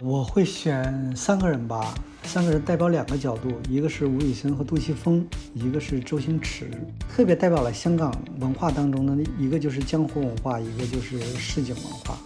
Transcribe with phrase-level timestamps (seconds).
[0.00, 6.68] 我会选三个人吧，三个人代表两个角度，一个是吴宇森和杜琪峰，一个是周星驰，
[7.08, 12.16] 特别代表了香港文化当中的一个就是江湖文化，一个就是市井文化。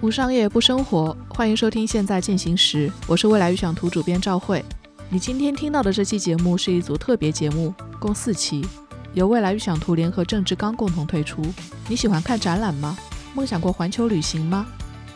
[0.00, 4.64] 无商业不生活，欢迎收听《现在进行时》，我是未来预想图主编赵慧。
[5.08, 8.66] 你今天听到的这期节目是一组特别节目，共四期，
[9.14, 11.40] 由未来预想图联合郑志刚共同推出。
[11.88, 12.98] 你喜欢看展览吗？
[13.32, 14.66] 梦想过环球旅行吗？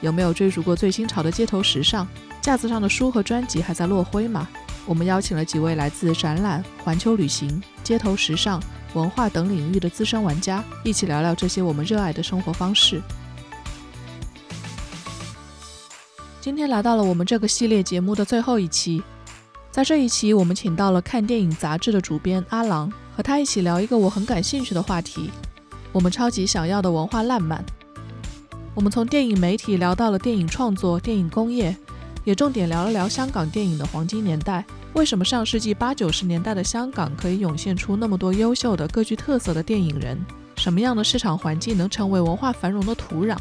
[0.00, 2.06] 有没有追逐过最新潮的街头时尚？
[2.40, 4.48] 架子上的书和专辑还在落灰吗？
[4.86, 8.62] 我们邀请了几位来自展览、环球旅行、街头时尚、
[8.94, 13.02] 文化等领域的资深玩家，一起聊聊这些我们热爱的生活方式。
[16.40, 19.02] 今天来到了我们这个系列节目的最后一期，
[19.72, 25.28] 在这一期，我们请到了看电影杂志的主编阿郎，和他一起聊一个我很感兴趣的话题：
[25.90, 27.64] 我们超级想要的文化烂漫。
[28.76, 31.76] 我们从电影媒体聊到了电影创作、电影工业，
[32.22, 34.64] 也重点聊了聊香港电影的黄金年代。
[34.92, 40.16] 为什么上世纪八九十年代的香港可以涌现出那么多优秀的、各具特色的电影人？
[40.54, 43.36] 什么样的市场环境能成为文化繁荣的土壤？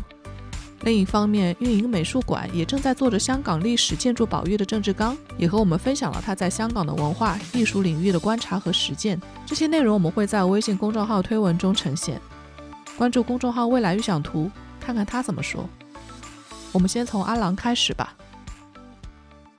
[0.81, 9.19] 另一方面，运营美术馆也正在做着香港历史建筑保育的郑志刚，也和我们分享了他在香港的文化艺术领域的观察和实践。
[9.45, 12.21] 这些内容我们会在微信公众号推文中呈现。
[12.95, 15.67] 关注公众号“未来预想图”，看看他怎么说。
[16.71, 18.15] 我们先从阿郎开始吧，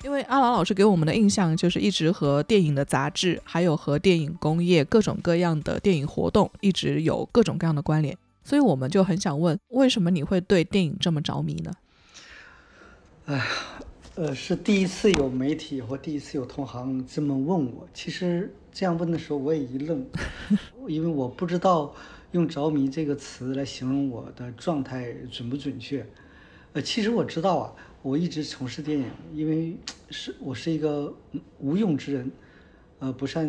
[0.05, 8.17] 因为阿郎老师给我们的印象就是一直和电影的杂志，还有和电影工业各种各样的电影活动，一直有各种各样的关联。
[8.49, 11.71] 所以我们就很想问，为什么你会对电影这么着迷呢？
[13.27, 13.47] 哎呀，
[14.15, 17.87] 呃，是第一次有媒体或第一次有同行这么问我。
[17.93, 20.03] 其实这样问的时候，我也一愣，
[20.89, 21.95] 因为我不知道
[22.33, 26.07] 用“着迷”这个词来形容我的状态准不准确。
[26.73, 29.77] 呃，其实我知道啊，我一直从事电影，因为
[30.09, 31.15] 是我是一个
[31.59, 32.33] 无用之人，
[33.01, 33.47] 呃，不善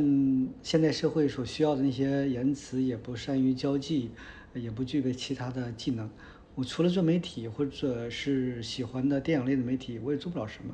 [0.62, 4.12] 现代社会所需要的那些言辞，也不善于交际。
[4.54, 6.10] 也不具备其他的技能，
[6.56, 10.74] 我除了做媒体或者是喜欢的电影类的媒体，我也做不了什么。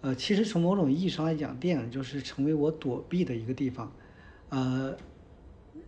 [0.00, 3.92] 呃，其实从某种意义上来讲，电影就是成为我躲避的一个地方。
[4.48, 4.96] 呃，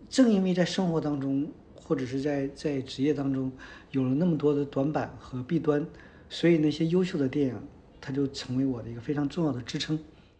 [0.09, 3.51] 正因为在生活当中或者是在在职业当中
[3.91, 5.85] 有了那么多的短板和弊端，
[6.29, 7.55] 所以那些优秀的电影
[7.99, 9.97] 它就成为我的一个非常重要的支撑。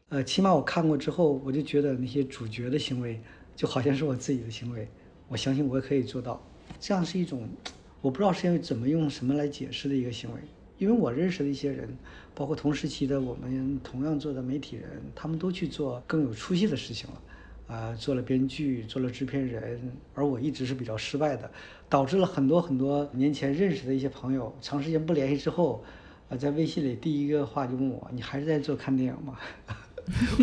[0.09, 3.21] 呃，起码我看过之后，我就觉得那些主角的行为
[3.55, 4.87] 就好像是我自己的行为，
[5.29, 6.45] 我相信我可以做到。
[6.79, 7.47] 这样是一种，
[8.01, 10.39] 我不知道是因为怎么用什么来解释的一个行为。
[10.77, 11.87] 因为我认识的一些人，
[12.33, 19.79] 包括同时期的我们同样做的媒体人，他们都去做更有出息的事情了，啊，做了编剧，做了制片人，
[20.15, 21.51] 而我一直是比较失败的，
[21.87, 25.83] 导致了很多很多年前认识的一些朋友，长时间不联系之后，
[26.29, 29.37] 啊，在微信里第一个话就问我：“你还是在做看电影吗？”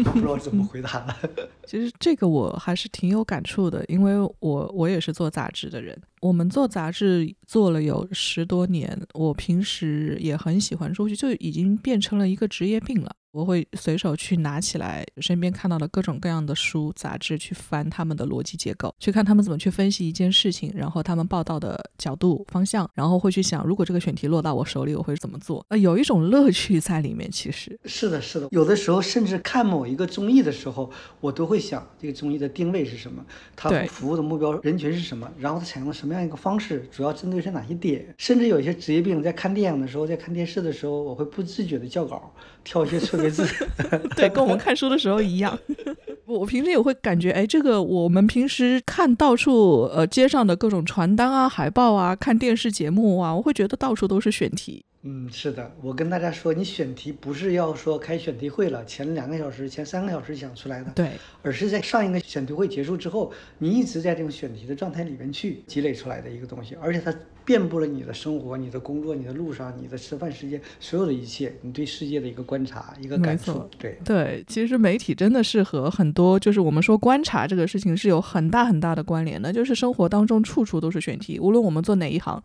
[0.05, 1.17] 不知道怎么回答了。
[1.67, 5.97] 其实这个我还是挺有感触的，因为我我也是做杂志的人。
[6.21, 13.15] 我们做杂志做了有十多年，我平时也很喜欢出去，就已经变成了一个职业病了。
[13.33, 25.65] 我会随手去拿起来身边看到的各种各样的书、杂志，去翻他们的逻辑结构，去看他们怎么去分析一件事情，然后他们报道的角度、方向，然后会去想，如果这个选题落到我手里，我会怎么做？
[25.69, 27.29] 呃，有一种乐趣在里面。
[27.31, 28.49] 其实是的，是的。
[28.51, 30.91] 有的时候甚至看某一个综艺的时候，
[31.21, 33.25] 我都会想，这个综艺的定位是什么？
[33.55, 35.31] 它服务的目标人群是什么？
[35.39, 36.89] 然后它采用了什么样一个方式？
[36.91, 38.15] 主要针对是哪些点？
[38.17, 42.35] 甚至有一些职业病，在看电影的时候，在看电视的时候，我会不自觉的校稿，
[42.65, 42.99] 挑一些
[44.17, 45.59] 对，跟我们看书的时候一样。
[46.27, 54.85] 我平时也会感觉，哎，这个我们平时看到处，呃，街上的各种传单啊、海报啊，看电视节目啊，我会觉得到处都是选题。
[55.03, 67.15] 嗯，是的，我跟大家说，你选题不是要说开选题会了，前两个小时、前三个小时想出来的，对，而是在上一个选题会结束之后，你一直在这种选题的状态里面去积累出来的一个东西，而且它
[67.45, 82.43] 遍布了你的生活、你的工作、你的路上、你的吃饭时间，所有的一切，你对世界的一个观察、一个感受，对对，其实媒体真的是和很多就是我们说观察这个事情是有很大很大的关联的，就是生活当中处处都是选题，无论我们做哪一行。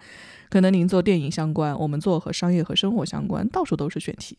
[0.54, 4.38] 可能您做电影相关，我们做和商业和生活相关，到处都是选题，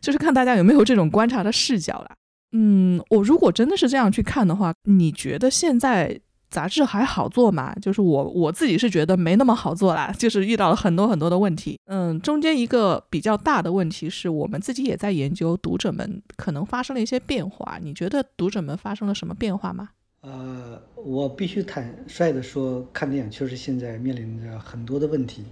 [0.00, 2.14] 就是看大家有没有这种观察的视角啦。
[2.52, 7.74] 嗯，我如果真的是这样去看的话，你觉得现在杂志还好做吗？
[7.82, 11.76] 就是我我自己是觉得没那么好做啦，就是遇到了很多很多的问题。
[11.86, 19.88] 嗯，中间一个比较大的问题是我们自己也在研究读者们可能发生了一些变化，你觉得读者们发生了什么变化吗？
[20.22, 25.44] 呃，我必须坦率的说，看电影确实现在面临着很多的问题，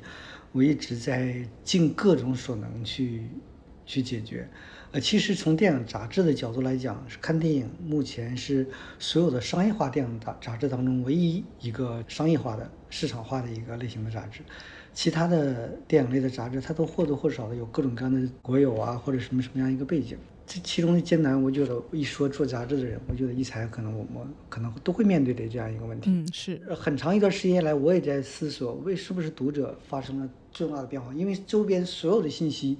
[0.50, 3.28] 我一直在尽各种所能去
[3.86, 4.48] 去解决。
[4.90, 8.66] 呃，其实从电影杂志的角度来讲，看电影目前是
[8.98, 14.40] 所有的商业化电影杂杂志当中唯一一个商业化的、市场化的一个类型的杂志。
[14.92, 20.18] 其他的电影类的杂志，它都或多或少的有各种各样的国有啊，或者什么什么样一个背景。
[20.46, 26.10] 这其中的艰难，我觉得一说做杂志的人，我觉得一才可能我们可能都会面对的这样一个问题。
[26.10, 26.60] 嗯，是。
[26.74, 31.12] 很长一段时间来，我也在思索，为是不是读者发生了重大的变化？
[31.14, 32.76] 因为周边所有的信息。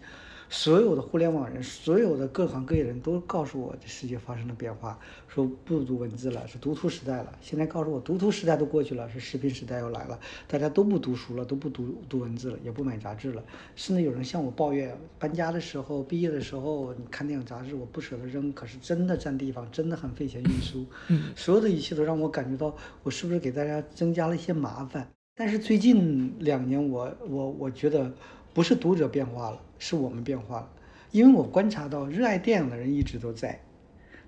[0.50, 7.36] 所有的互联网人，所有的各行各业人都告诉我，这世界发生了变化，说不读文字了，是读图时代了。
[7.40, 13.42] 现在告诉我，读图时代都过去了，是视频时代又来了，大家都不读书了，都不读读文字了，也不买杂志了。
[13.74, 20.86] 甚至有人向我抱怨，搬家的时候、毕业的时候，你看电影杂志，我不舍得扔，可是真的占地方，真的很费钱运输。
[21.34, 25.10] 所有的一切都让我感觉到，我是不是给大家增加了一些麻烦？
[25.34, 28.12] 但是最近两年，我我我觉得。
[28.54, 30.70] 不是读者变化了，是我们变化了。
[31.10, 33.60] 因为我观察到，热爱电影的人一直都在，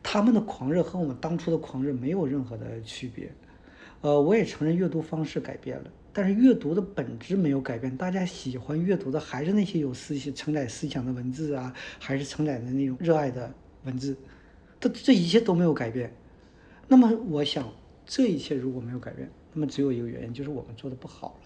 [0.02, 3.32] 他们的狂热和我们当初的狂热没有任何的区别。
[4.02, 7.96] 呃，我也承认阅读方式改变了，但是阅读的本质没有改变。
[7.96, 13.50] 大家喜欢阅读的还是那些有思想、承载思想的文字啊，还是承载的那种热爱的
[13.84, 14.14] 文字，
[14.78, 16.12] 这这一切都没有改变。
[16.86, 17.66] 那么，我想
[18.04, 21.45] 这一切如果没有改变，那么只有一个原因，就是我们做的不好了。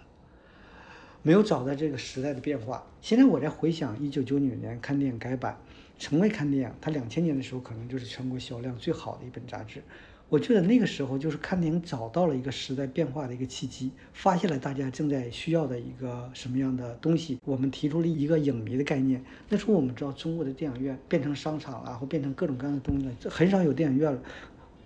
[1.22, 2.84] 没有找到这个时代的变化。
[3.00, 5.58] 现在我在回想一九九九年看电影改版，
[5.98, 9.82] 成为看电影，它两千年的时候可能就是全国销量最好的一本杂志。
[10.28, 17.40] 我觉得那个时候就是看电影找到了一个时代变化的一个契机，发现了大家正在需要的一个什么样的东西。
[17.44, 19.24] 我们提出了一个影迷的概念。
[19.48, 24.22] 那时候我们知道中国的电影院变成商场了，或变成各种各样的东西了，这很少有电影院了。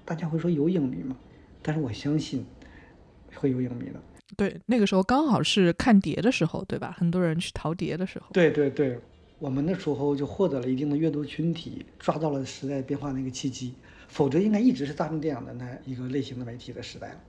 [0.07, 1.15] 大家会说有影迷吗？
[1.61, 2.47] 但是我相信
[3.35, 4.01] 会有影迷的。
[4.37, 6.95] 对，那个时候刚好是看碟的时候，对吧？
[6.99, 8.27] 很多人去淘碟的时候。
[8.33, 8.99] 对对对，
[9.39, 13.75] 我们那时候就获得了一定的阅读群体，抓到了时代变化那个契机。
[14.09, 17.21] 否则，应该一直是大众电影的那一个类型的媒体的时代了。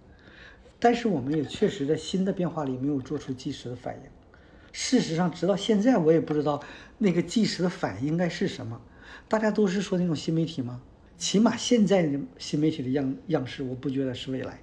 [0.79, 4.01] 但是，我们也确实在新的变化里没有做出即时的反应。
[4.71, 6.61] 事实上，直到现在，我也不知道
[6.97, 8.79] 那个即时的反应应该是什么。
[9.27, 10.81] 大家都是说那种新媒体吗？
[11.17, 14.59] 起码现在的新媒体的样样式，我不觉得是未来。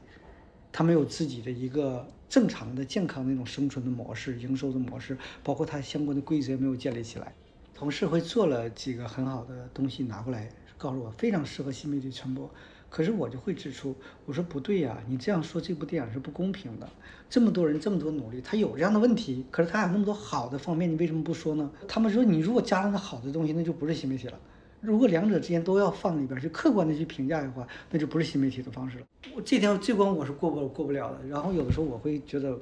[0.72, 2.04] 他没有自己的一个。
[2.32, 7.30] 正常的、健康的那种生存的模式、营收的模式，包括它相关的规则没有建立起来。
[7.74, 10.48] 同事会做了几个很好的东西拿过来，
[10.78, 12.50] 告诉我非常适合新媒体传播。
[12.88, 16.88] 可是我就会指出，我说不对呀，你这样说这部电影是不公平的。
[17.28, 21.70] 这么多人这么多努力，他有这样的问题，可是他有那么多好的方面，你为什么不说呢？
[21.86, 24.40] 他们说你如果加了那好的东西，那就不是新媒体了。
[24.82, 29.06] 如果两者之间都要放里边去客观的去评价的话，那就不是新媒体的方式了。
[29.34, 31.24] 我这条这关我是过不过不了的。
[31.28, 32.58] 然后有的时候我会觉得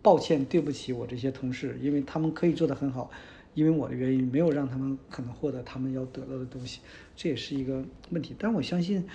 [0.00, 3.10] 抱歉，对不起我这些同事，因为他们可以做得很好，
[3.52, 6.80] 因为我的原因没有让他们可能获得他们要得到的东西，
[7.14, 8.34] 这也是一个问题。
[8.38, 9.06] 但我相信，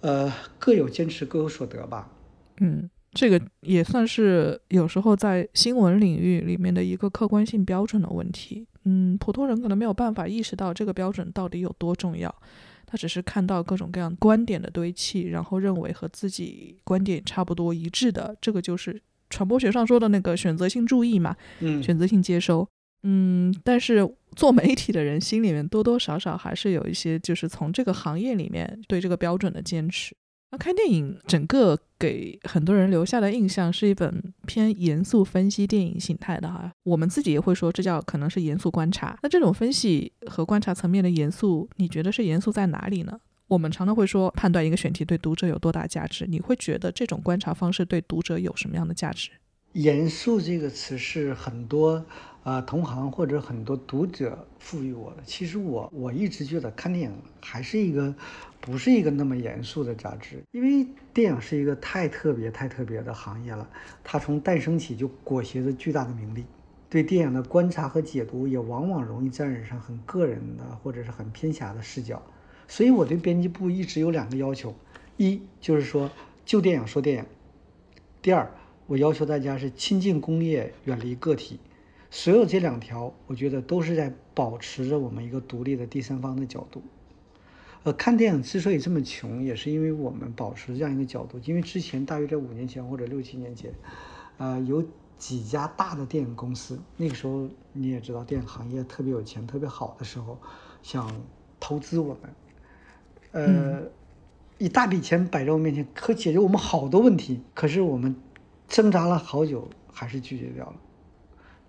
[0.00, 2.08] 呃，各有坚持，各有所得吧。
[2.60, 2.88] 嗯。
[3.12, 8.66] 这个也算是有时候在新闻领域里面的一个客观性标准的问题。
[8.84, 12.34] 嗯，普通人可能没有办法意识到这个标准到底有多重要，
[12.86, 22.66] 他只是看到各种各样观点的堆砌，然后认为和自己观点差不多一致的，这个就是传播学上说的那个选择性注意嘛，嗯，选择性接收。
[23.02, 30.14] 嗯，但是做媒体的人心里面多多少少还是有一些，就是从这个行业里面对这个标准的坚持。
[30.52, 36.72] 那看电影，整个给很多人留下的印象是一本偏严肃分析电影形态的哈。
[36.82, 39.16] 我们自己也会说，这叫可能是严肃观察。
[39.22, 43.20] 那这种分析和观察层面的严肃，你觉得是严肃在哪里呢？
[43.46, 49.30] 我们常常会说，判断一个选题对读者有多大价值，你会觉得这种观察方式对读者有什么样的价值？
[49.74, 52.04] 严肃这个词是很多。
[52.42, 58.14] 啊，同行或者很多读者赋予我的，其实我我一直觉得看电影还是一个，
[58.60, 63.68] 不是一个那么严肃的杂志，因为电影是一个太特别、太特别的行业了，
[64.04, 66.44] 它从诞生起就裹挟着巨大的名利，
[66.88, 72.22] 对电影的观察和解读也往往容易沾染上很个人的或者是很偏狭的视角，
[72.68, 74.74] 所以我对编辑部一直有两个要求，
[75.16, 76.10] 一就是说
[76.44, 77.24] 就电影说电影，
[78.20, 78.50] 第二
[78.86, 81.58] 我要求大家是亲近工业，远离个体。
[82.10, 86.82] 所有这两条，我觉得都是在保持着我们一个独立的第三方的角度。
[87.82, 91.38] 呃，看电影之所以这么穷，也是因为我们保持这样一个角度。
[91.44, 93.72] 因为之前大约在五年前或者六七年前，
[94.36, 94.84] 呃，有
[95.16, 100.38] 几家大的电影公司，那个时候你也知道，电影行业特别有钱、特别好的时候，
[100.82, 101.10] 想
[101.58, 102.20] 投资我们。
[103.32, 103.82] 呃，
[104.58, 108.14] 一大笔钱摆在我面前，可解决我们好多问题，可是我们
[108.68, 110.74] 挣扎了好久，还是拒绝掉了。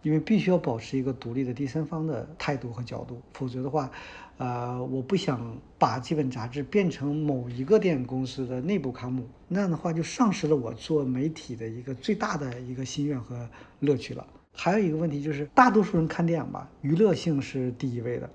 [0.01, 3.89] 因为必须要保持一个独立的第三方的态度和角度，否则的话，
[4.37, 13.47] 呃，我不想把这本杂志变成某一个电影公司的内部刊物，那样的话就丧失了我做媒体的一个最大的一个心愿和
[13.79, 14.25] 乐趣了。
[14.53, 18.29] 还有一个问题就是，大多数人看电影吧，娱乐性是第一位的，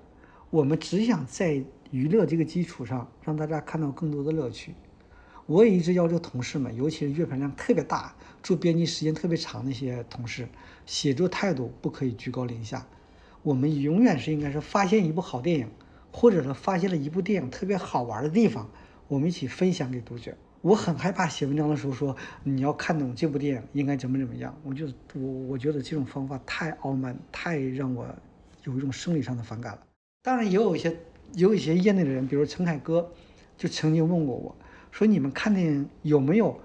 [0.49, 4.73] 我们只想在娱乐这个基础上，让大家看到更多的乐趣。
[5.47, 8.13] 我也一直要求同事们，尤其是阅片量特别大、
[8.43, 10.45] 做编辑时间特别长那些同事，
[10.85, 12.85] 写作态度不可以居高临下。
[13.43, 15.69] 我们永远是应该是发现一部好电影，
[16.11, 18.69] 或者是发现了一部电影特别好玩的地方，
[19.07, 20.35] 我们一起分享给读者。
[20.61, 22.13] 我很害怕写文章的时候说
[22.43, 28.05] 你要看懂这部电影应该怎么怎么样，我就我我觉得这种方法太傲慢，太让我
[28.65, 29.79] 有一种生理上的反感了。
[30.23, 30.89] 当然也有一些
[31.31, 33.09] 也有一些业内的人，比如陈凯歌，
[33.57, 34.53] 就曾经问过我。
[34.97, 36.59] 说你们看电影有没有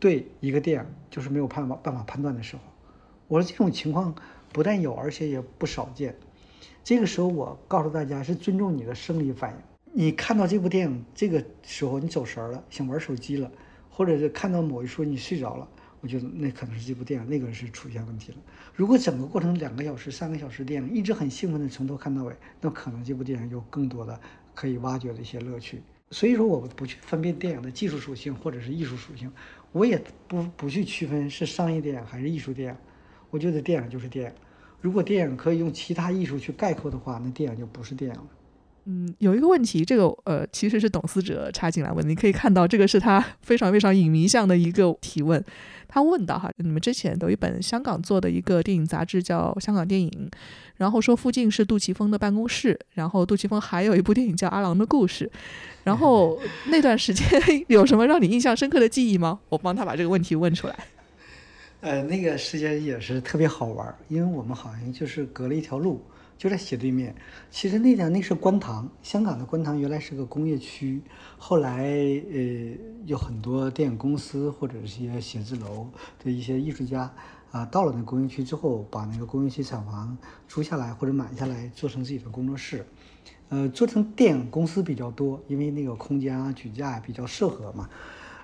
[0.00, 2.62] 对一个电影就是没有办法办法判断的时候？
[3.28, 4.12] 我说这种情况
[4.52, 6.16] 不但有，而且也不少见。
[6.82, 9.56] 这个时候我告诉大家是尊重你的生理反应。
[9.92, 13.48] 你看到这部电影这个时候你走神了，想玩手机了，
[13.88, 15.68] 或者是看到某一处你睡着了，
[16.00, 18.38] 我觉得那可能是这部电影那个是出现问题了。
[18.74, 24.20] 如果整个过程两个小时、三个小时电影一直很兴奋的从头看到尾，那可能这部电影有更多的
[24.56, 25.80] 可以挖掘的一些乐趣。
[26.10, 29.30] 所以说，我不去分辨电影的技术属性或者是艺术属性，
[29.70, 32.78] 我也不不去区分是商业电影还是艺术电影。
[33.30, 34.32] 我觉得电影就是电影，
[34.80, 38.26] 如果电影可以用其他艺术去概括的话，那电影就不是电影了。
[38.86, 45.42] 嗯，有一个问题，这个呃，其实是董思哲插进来问，你可以看到这个是他 非常非常影迷向的一个提问。
[45.86, 50.08] 他问到哈，你们之前有一本香港做的一个电影杂志叫《香港电影》，
[50.76, 55.26] 然后说附近是杜琪峰的办公室，然后杜琪峰还有一部电影叫《阿郎的故事》，
[55.84, 57.26] 然后 那段时间
[57.66, 59.40] 有什么让你印象深刻的记忆吗？
[59.48, 60.76] 我帮他把这个问题问出来。
[61.80, 66.00] 呃，那个时间也是特别好玩，因为我们好像就是隔了一条路。
[66.40, 67.14] 就在斜对面，
[67.50, 71.02] 其实那点那是观塘，香港的观塘原来是个工业区，
[71.36, 75.86] 后来呃有很多电影公司或者一些写字楼
[76.18, 77.12] 的一些艺术家
[77.50, 80.16] 啊，到了那工业区之后，把那个工业区厂房
[80.48, 82.86] 租下来或者买下来，做成自己的工作室，
[83.50, 87.90] 呃，做成电影公司比较多，因为那个空间啊举架比较适合嘛，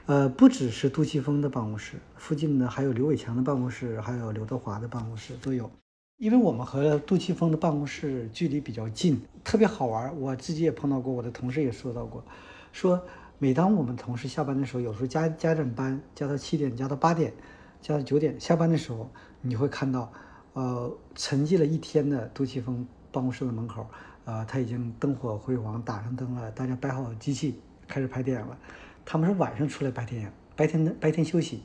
[0.04, 5.70] 呃，不只是杜琪峰的办公室，附近呢还有刘伟强的办公室，还有刘德华的办公室都有。
[6.18, 10.18] 因为我们和杜琪峰的办公室距离比较近，特别好玩。
[10.18, 12.24] 我自己也碰到过，我的同事也说到过，
[12.72, 13.04] 说
[13.36, 17.34] 每当我们同事下班的时候，有时候加加点班，加到七点，加到八点，
[17.82, 19.10] 加到九点下班的时候，
[19.42, 20.10] 你会看到，
[20.54, 23.86] 呃，沉寂了一天的杜琪峰办公室的门口，
[24.24, 28.56] 呃，他已经灯火辉煌，打上灯了，大家摆好机器，开始拍电影了。
[29.04, 31.62] 他们是晚上出来拍电影，白天白天休息，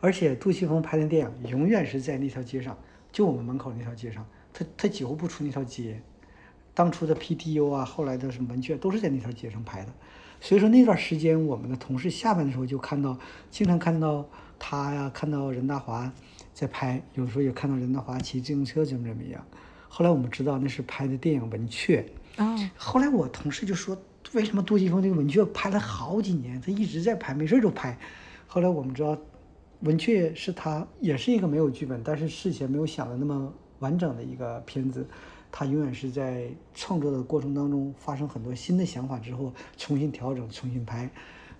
[0.00, 2.74] 而且杜琪峰拍的电影永远是在那条街上。
[3.14, 6.02] 就我们门口那条街上，他他几乎不出那条街。
[6.74, 9.92] 当初的 PTU 啊，后来的什么文雀都是在那条街上拍的。
[10.40, 13.16] 所以说那段时间，我们的同事下班的时候就看到，
[13.52, 14.28] 经常看到
[14.58, 16.12] 他呀，看到任达华
[16.52, 19.46] 在拍，有时候也看到任达华骑自行车怎么怎么样。
[19.88, 22.04] 后来我们知道那是拍的电影《文雀》
[22.42, 22.56] 啊。
[22.76, 23.96] 后来我同事就说，
[24.32, 27.96] 为什么杜琪峰这个《文雀》拍了好几年，他一直在拍，没事就拍。
[28.48, 29.16] 后来我们知道。
[29.80, 35.06] 文雀是他也是一个没有剧本，但是事前没有想的那么完整的一个片子，
[35.52, 41.10] 他永远是在创作的过程当中发生很多新的想法之后重新调整、重新拍，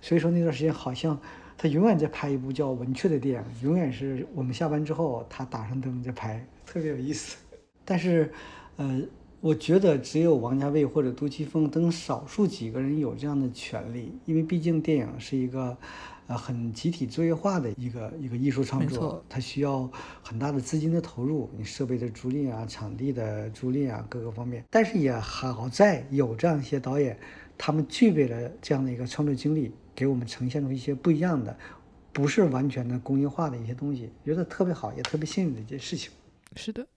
[0.01, 1.19] 所以说那段时间好像
[1.55, 7.37] 他永远在拍一部叫《文雀》的电影，永远是我们下班之后他打上灯在拍，特别有意思。
[7.83, 8.33] 但是，
[8.77, 9.01] 呃，
[9.39, 15.77] 我觉得只有王家卫或者杜琪峰等少数几个人有这样的权利，因为毕竟电影是一个。
[16.27, 19.87] 呃，很集体作业化的一个一个艺术创作，它需要
[20.23, 24.63] 很大的资金的投入，你设备的租赁啊，场地的租赁啊，各个方面。
[24.71, 27.15] 但是也好在有这样一些导演，
[27.57, 31.55] 他们具备了这样的一个创作经历，给我们呈现出一些不一样的，
[32.11, 36.11] 不是完全的工业化的一些东西，觉得特别好，也特别幸运的一件事情。
[36.55, 36.87] 是的。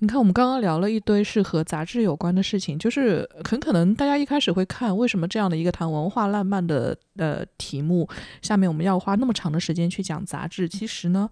[0.00, 8.08] 你看，我们刚刚聊了一堆是和杂志有关的事情，就是很可能大家一开始会看，为什么这样的一个谈文化浪漫的呃题目，
[8.42, 10.68] 下面我们要花那么长的时间去讲杂志？
[10.68, 11.30] 其实呢，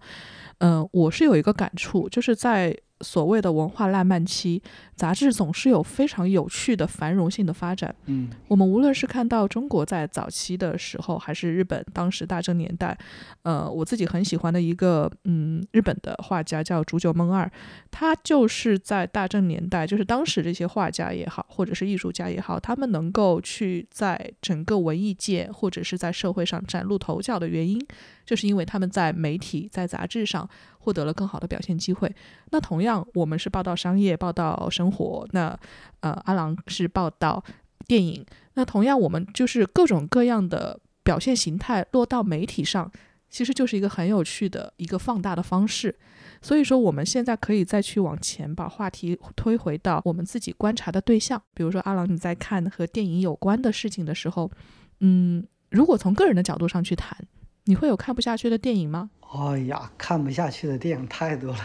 [0.57, 4.61] 呃，我是有一个感触，就是在所谓的文化烂漫期，
[4.95, 7.93] 杂志总是有非常有趣的繁荣性的发展。
[8.05, 12.97] 嗯，我们无论是看到中国在早期的时候，还是日本当时大正年代，
[13.41, 17.51] 呃，我自己很喜欢的一个嗯日本的画家叫竹久梦二，
[17.91, 27.79] 他就是在大正年代，就是当时这些画家也好，或者是艺术家也好，他们能够去在整个文艺界或者是在社会上崭露头角的原因，
[28.25, 30.47] 就是因为他们在媒体、在杂志上
[30.83, 32.13] 获得了更好的表现机会。
[32.51, 35.57] 那同样，我们是报道商业、报道生活，那
[36.01, 37.41] 呃，阿郎是报道
[37.87, 38.25] 电影。
[38.55, 42.91] 那同样，我们就是各种各样的表现形态落到媒体上，
[43.29, 45.95] 其实就是一个很有趣的一个放大的方式。
[46.41, 54.51] 所以说，我们现在可以再去往前把话题推回到我们自己观察的对象，比如说阿郎，你在看和电影有关的事情的时候，
[54.99, 57.17] 嗯，如果从个人的角度上去谈，
[57.63, 59.09] 你会有看不下去的电影吗？
[59.35, 61.59] 哎呀，看不下去的电影太多了。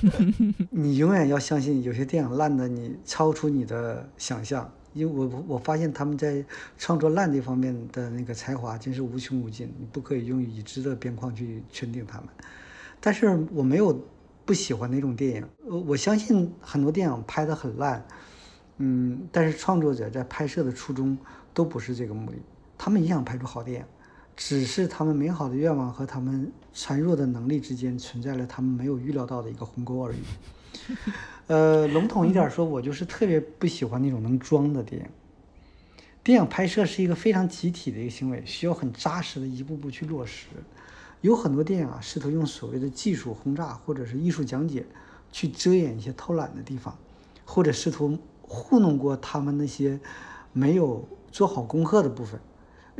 [0.68, 4.70] 你永远要相信，有些电影烂的你超出你的想象。
[4.92, 6.44] 因为我我发现他们在
[6.76, 12.28] 创作烂这方面的那个才华真是无穷无尽，你不可以用已知的边框去圈定他们。
[13.00, 14.04] 但是我没有
[14.44, 18.04] 不喜欢那种电影，呃，我相信很多电影拍得很烂，
[18.78, 21.16] 嗯，但是创作者在拍摄的初衷
[21.54, 22.36] 都不是这个目的，
[22.76, 23.86] 他们也想拍出好电影。
[24.42, 30.16] 只是他们美好的愿望和他们孱弱的能力之间存在了他们没有预料到的一个鸿沟而已。
[31.46, 35.06] 呃，笼统一点说，我就是特别不喜欢那种能装的电影。
[36.24, 40.46] 电影拍摄是一个非常集体的一个行为，需要很扎实的一步步去落实。
[41.20, 44.86] 有很多电影啊，试图用所谓的技术轰炸或者是艺术讲解
[45.30, 46.96] 去遮掩一些偷懒的地方，
[47.44, 50.00] 或者试图糊弄过他们那些
[50.54, 52.40] 没有做好功课的部分。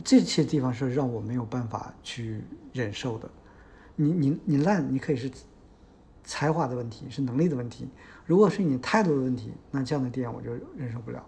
[0.05, 2.43] 这些地方是让我没有办法去
[2.73, 3.31] 忍受的。
[3.97, 5.31] 你你你烂，你可以是
[6.25, 7.89] 才华的问题，是能力的问题。
[8.25, 11.25] 如果是你态度的问题，那这样的电影我就忍受不了。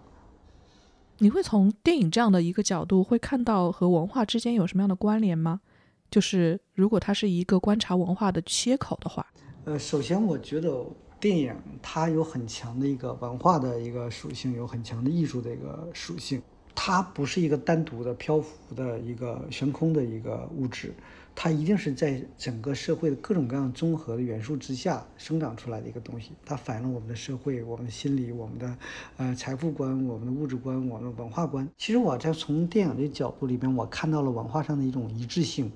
[1.19, 5.61] 你会从电影这样的一个角度，会看到和文化之间有什么样的关联吗？
[6.09, 9.25] 就是如果它是一个观察文化的切口的话，
[9.65, 10.85] 呃，首先我觉得
[11.19, 16.41] 电影它有很强的一个文化的一个属性，有很强的艺术的一个属性。
[16.75, 20.93] 它不是一个单独的漂浮的一个悬空的一个物质，
[21.35, 26.31] 它一定是在整个社会的各种各样综合的元素之下生长出来的一个东西。
[26.43, 28.77] 它反映了我们的社会、我们的心理、我们的
[29.17, 31.69] 呃财富观、我们的物质观、我们的文化观。
[31.77, 35.71] 其实我在从电影的角度里边，我看到了文化上的一种一致性，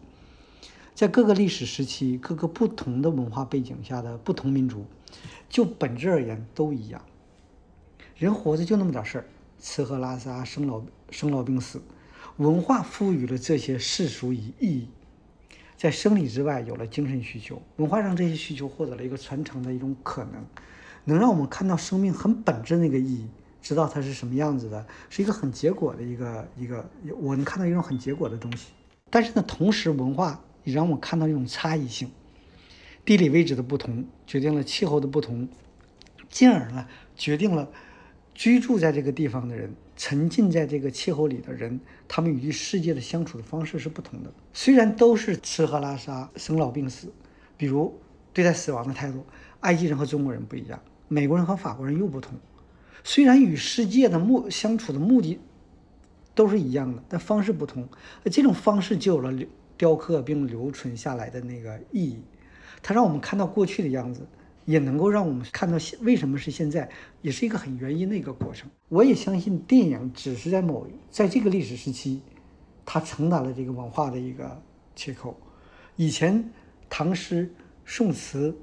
[0.93, 4.83] 在各个历史时期、各个不同的文化背景下的不同民族，
[5.47, 7.01] 就本质而言都一样。
[8.17, 9.25] 人活着就那么点事儿。
[9.59, 11.81] 吃喝拉撒，生老生老病死，
[12.37, 14.87] 文化赋予了这些世俗以意义，
[15.75, 20.45] 在生理之外有了精神需求，文化让这些需求获得了一个传承的一种可能，
[21.05, 23.27] 能让我们看到生命很本质的那个意义，
[23.61, 26.89] 知道它是什么样子的，是一个很结果的一个一个，
[27.19, 28.67] 我能看到一种很结果的东西。
[29.09, 32.11] 但是呢，同时文化也让我看到一种差异性，
[33.03, 35.49] 地理位置的不同决定了气候的不同，
[36.29, 37.69] 进而呢决定了。
[38.38, 44.32] 居住在这个地方的人，沉浸在这个气候里的人，他们与世界的相处的方式是不同的。
[44.54, 47.12] 虽然都是吃喝拉撒、生老病死，
[47.58, 48.00] 比如
[48.32, 49.26] 对待死亡的态度，
[49.62, 52.38] 埃及人和中国人不一样，美国人和法国人又不同。
[53.04, 55.39] 虽然与世界的目相处的目的
[56.36, 57.89] 都是一样的，但方式不同。
[58.26, 59.34] 这种方式就有了
[59.76, 62.21] 雕刻并留存下来的那个意义，
[62.84, 64.28] 它让我们看到过去的样子。
[64.67, 66.89] 也能够让我们看到现为什么是现在，
[67.21, 68.69] 也是一个很原因的一个过程。
[68.89, 72.21] 我也相信电影只是在某在这个历史时期，
[72.86, 74.62] 它承担了这个文化的一个
[74.93, 75.39] 切口。
[75.95, 76.51] 以前
[76.89, 77.49] 唐诗、
[77.86, 78.53] 宋词、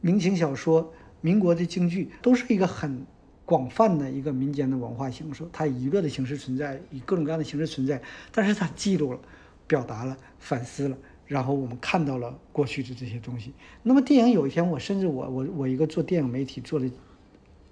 [0.00, 3.04] 明清小说、民国的京剧都是一个很
[3.44, 8.00] 广泛的一个民间的文化形式，它以娱乐的形式存在，以各种各样的形式存在，
[8.32, 9.20] 但是它记录了、
[9.66, 10.96] 表达了、反思了。
[11.32, 13.54] 然后我们看到了过去的这些东西。
[13.82, 16.86] 那么电影有一天，我甚至我我我一个做电影媒体做了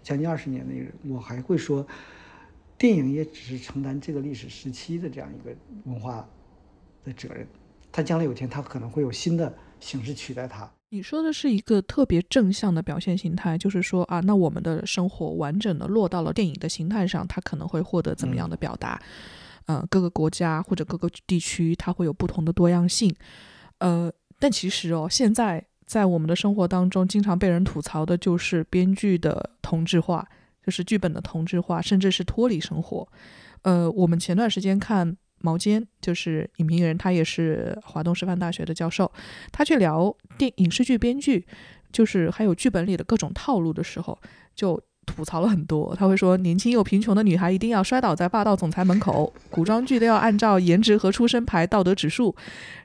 [0.03, 1.87] 将近二十年的人，我还会说，
[2.79, 6.27] 电影也只是承担这个历史时期的这样一个文化
[7.05, 7.47] 的责任。
[7.93, 10.71] 它将来有一天，它可能会有新的形式取代它。
[10.89, 18.99] 你说的是一个特别正向的表现形态，就是说啊，那我们的生活完整的落到了电影的形态上，它可能会获得怎么样的表达？
[19.71, 23.15] 呃，各个国家或者各个地区，它会有不同的多样性。
[23.79, 30.27] 呃，但其实哦，现在在我们的生活当中，经常被人吐槽的就是编剧的同质化，
[30.67, 33.07] 就是剧本的同质化，甚至是脱离生活。
[33.63, 39.13] 呃，我们前段时间看毛尖，就是影评人，他也是华东师范大学的教授，
[39.53, 41.47] 他去聊电影视剧编剧。
[41.93, 44.19] 就是还有剧本里的各种套路的时候，
[44.57, 44.83] 就。
[45.11, 52.35] 吐槽了很多，他会说年轻又贫穷的女孩一定要摔倒在霸道总裁门口，古装剧都要按照颜值和出身排道德指数。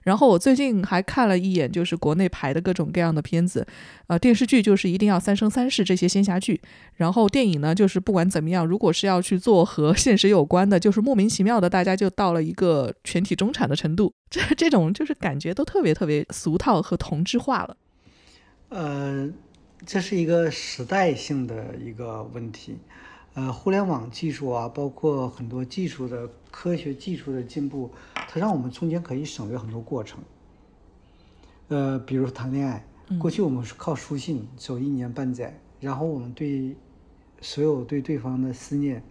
[0.04, 3.66] 然后我最近还看了一眼，就是国内排的各种各样的片子，
[4.08, 6.62] 呃，电视剧就是一定要三生三世这些仙侠剧，
[6.96, 17.78] 然后电影呢就是不管怎么样，如果是要去做和现实有关的，就是莫名其妙的大家就到了一个全体中产的程度，这这种就是感觉都特别特别俗套和同质化了。
[18.70, 19.30] 呃。
[19.86, 22.80] 这是一个时代性的一个问题，
[23.36, 30.24] 呃，互联网技术啊，包括很多技术的科学技术的进步，它让我们中间可以省略很多过程。
[31.68, 32.84] 呃，比如谈恋爱，
[33.20, 36.76] 过去我们是靠书信走一年半载，然后我们对
[37.40, 39.04] 所有对对方的思念、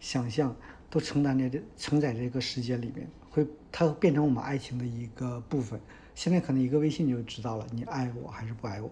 [0.00, 0.56] 想象
[0.88, 5.78] 都承担在这承载这个时间里面，会它变成我们爱情的一个部分。
[6.14, 8.90] 现在可能一个微信就知道了你爱我还是不爱我。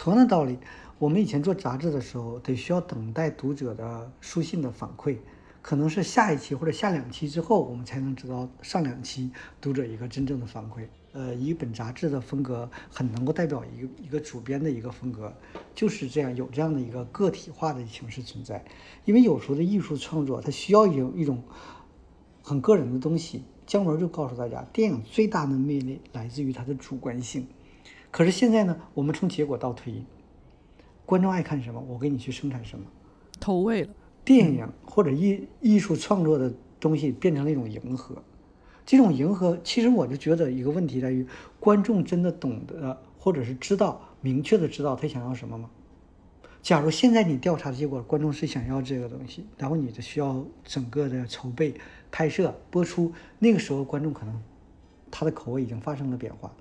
[0.00, 0.56] 同样的道理，
[0.98, 5.18] 我们以前做杂志的时候，得需要等待读者的书信的反馈，
[5.60, 10.86] 可能是下一期或者下两期之后，我们才能知道上两期读者一个真正的反馈。
[11.12, 15.30] 呃，一本杂志的风格很能够代表一个一个主编的一个风格，
[15.74, 18.64] 就是这样有这样的一个个体化的形式存在。
[19.04, 21.42] 因为有时候的艺术创作，它需要有一种
[22.42, 23.44] 很个人的东西。
[23.66, 27.46] 姜文就告诉大家，电影最大的魅力来自于它的主观性。
[28.10, 30.04] 可是现在呢，我们从结果倒推，
[31.06, 32.84] 观众爱看什么，我给你去生产什么，
[33.38, 33.90] 投喂了。
[34.24, 38.22] 电影或者艺艺术创作的东西变成了一种迎合，
[38.84, 41.26] 这种迎合，其实我就觉得一个问题在于，
[41.58, 45.70] 观众真的懂得或者是知道明确的知道他想要什么吗？
[46.62, 51.74] 假如现在你调查的结果，观众是想要这个东西，然后你的需要整个的筹备、
[52.10, 54.42] 拍摄、播出，那个时候观众可能
[55.10, 56.52] 他的口味已经发生了变化。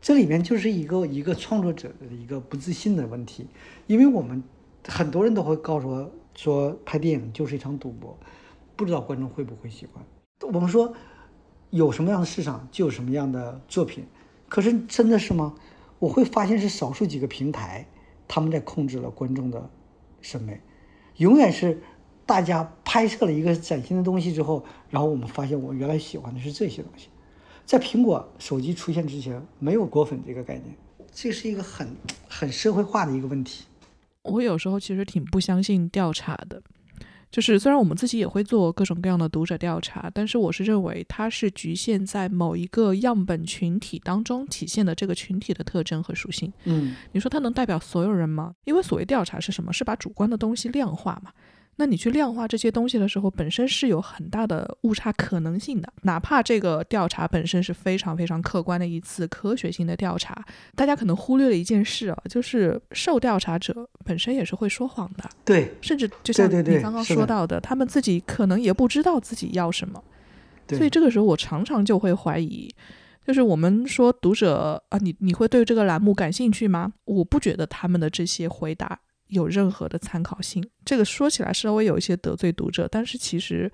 [0.00, 3.46] 这里面就是一个一个创作者的一个不自信的问题，
[3.86, 4.42] 因为我们
[4.88, 8.18] 很多人都会告诉我说，拍电影就是一场赌博，
[8.76, 10.02] 不知道观众会不会喜欢。
[10.50, 10.94] 我们说
[11.68, 14.04] 有什么样的市场就有什么样的作品，
[14.48, 15.54] 可是真的是吗？
[15.98, 17.86] 我会发现是少数几个平台
[18.26, 19.68] 他们在控制了观众的
[20.22, 20.58] 审美，
[21.18, 21.82] 永远是
[22.24, 27.08] 大家拍摄了一个崭新的东西之后，然后我们发现我原来喜欢的是这些东西。
[27.64, 30.74] 在苹果手机出现之前，没有果粉这个概念，
[31.12, 31.88] 这是一个很
[32.28, 33.64] 很社会化的一个问题。
[34.22, 36.62] 我有时候其实挺不相信调查的，
[37.30, 46.52] 就是虽然我们自己也会做各种各样的读者调查，但是我是认为它是局限在某一个样本群体当中体现的这个群体的特征和属性。
[46.64, 48.54] 嗯，你说它能代表所有人吗？
[48.64, 49.72] 因为所谓调查是什么？
[49.72, 51.30] 是把主观的东西量化嘛。
[51.76, 55.90] 那你去量化这些东西的时候，本身是有很大的误差可能性的。
[56.02, 65.24] 哪怕这个调查本身是非常非常客观的一次科学性的调查，大家可能忽略了一件事啊，就是受调查者本身也是会说谎的。
[65.42, 70.02] 对，甚至就像你刚刚说到的，他们自己可能也不知道自己要什么。
[70.68, 72.72] 所以这个时候，我常常就会怀疑，
[73.26, 76.92] 就是我们说读者啊，你你会对这个栏目感兴趣吗？
[77.06, 79.00] 我不觉得他们的这些回答。
[79.30, 83.70] 有任何的参考性，这个说起来稍微有一些得罪读者，但是其实，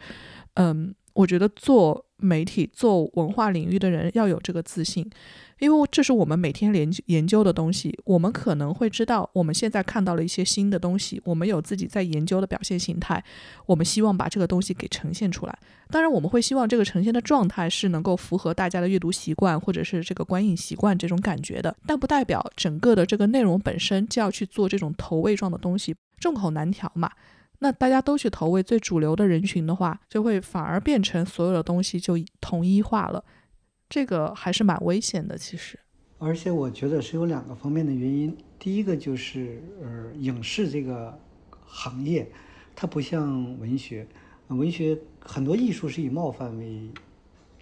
[0.54, 5.10] 嗯，我觉得做媒体、做文化领域的人要有这个自信。
[5.58, 13.24] 因为这是我们每天研研究的东西，我们可能会知道我们现在看到了一些新的东西，我们有自己在研究的表现形态，
[13.64, 15.58] 我们希望把这个东西给呈现出来。
[15.88, 27.10] 当然，我们会希望这个呈现的状态是能够符合大家的阅读习惯或者是这个观影习惯这种感觉的，但不代表整个的这个内容本身就要去做这种投喂状的东西，众口难调嘛。
[27.60, 33.24] 那大家都去投喂最主流的人群的话，就会反而变成所有的东西就统一化了。
[33.88, 35.78] 这个还是蛮危险的，其实。
[36.18, 38.36] 而且我觉得是有两个方面的原因。
[38.58, 41.16] 第一个就是，呃，影视这个
[41.66, 42.26] 行业，
[42.74, 44.06] 它不像文学，
[44.48, 46.90] 文学很多艺术是以冒犯为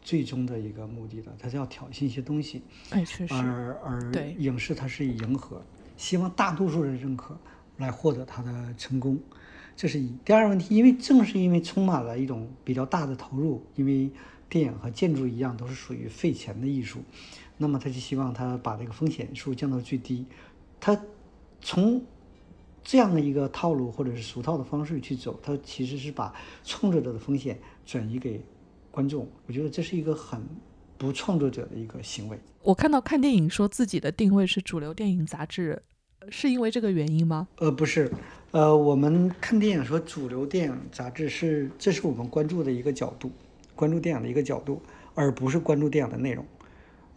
[0.01, 2.63] 最终的一个目的的，它是要挑衅一些东西。
[2.91, 3.35] 哎，确实。
[3.35, 5.61] 而而影视它是以迎合，
[5.97, 7.37] 希望大多数人认可
[7.79, 9.19] 来获得它的成功，
[9.77, 10.13] 这是一。
[10.25, 14.11] 第二个问题，因为正是因为充满了一种比较大的投入，因为。
[14.47, 17.01] 电影和建筑一样，都是属于费钱的艺术，
[17.57, 20.25] 那么他就希望他把这个风险数降到最低。
[20.79, 20.97] 他
[21.61, 22.01] 从
[22.85, 26.33] 这样的一个套路或者是俗套的方式去走，他其实是把
[26.63, 28.41] 创作者的风险转移给
[28.93, 29.27] 观众。
[29.49, 30.41] 我觉得这是一个很
[30.97, 32.39] 不创作者的一个行为。
[32.63, 35.83] 我看到看电影说自己的定位是主流电影杂志，
[36.31, 37.47] 是因为这个原因吗？
[37.59, 38.11] 呃，不是，
[38.51, 43.31] 呃，我们看电影说主流电影杂志是，这是我们关注的一个角度。
[43.77, 44.81] 关注电影的一个角度，
[45.15, 46.45] 而不是关注电影的内容。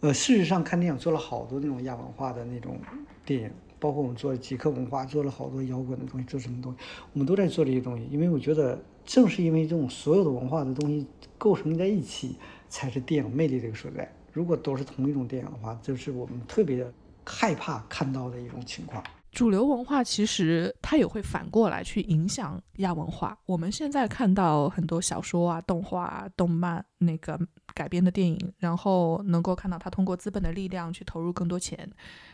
[0.00, 2.78] 呃，事实上，看电影做了好多那种亚文化的那种
[3.24, 6.78] 电影，包括我们做极客文化，做了好多摇滚的东西，做什么东西，
[7.12, 8.08] 我们都在做这些东西。
[8.10, 12.34] 因为我觉得，正是因为这种所有的文化的东西构成在一起，
[12.68, 14.12] 才是电影魅力的一个所在。
[14.32, 16.84] 如果都是同一种电影的话，就是我们特别
[17.28, 19.04] 害怕看到的一种情况。
[19.30, 23.38] 主流文化其实它也会反过来去影响亚文化。
[23.44, 27.38] 我们现在看到很多小说啊、动画、动漫那个
[27.74, 31.88] 改编的电影，然后能够看到它通过资本的力量去投入更多钱，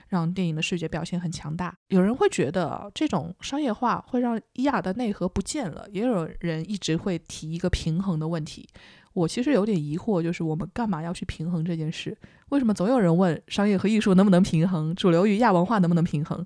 [0.09, 1.77] 让电影的视觉表现很强大。
[1.89, 8.69] 有人会觉得这种商业化会让亚的内核不见了，也有人一直会提一个平衡的问题。
[9.15, 12.17] 我其实有点疑惑，就是我们干嘛要去平衡这件事？
[12.51, 16.45] 为什么总有人问商业和艺术能不能平衡，主流与亚文化能不能平衡？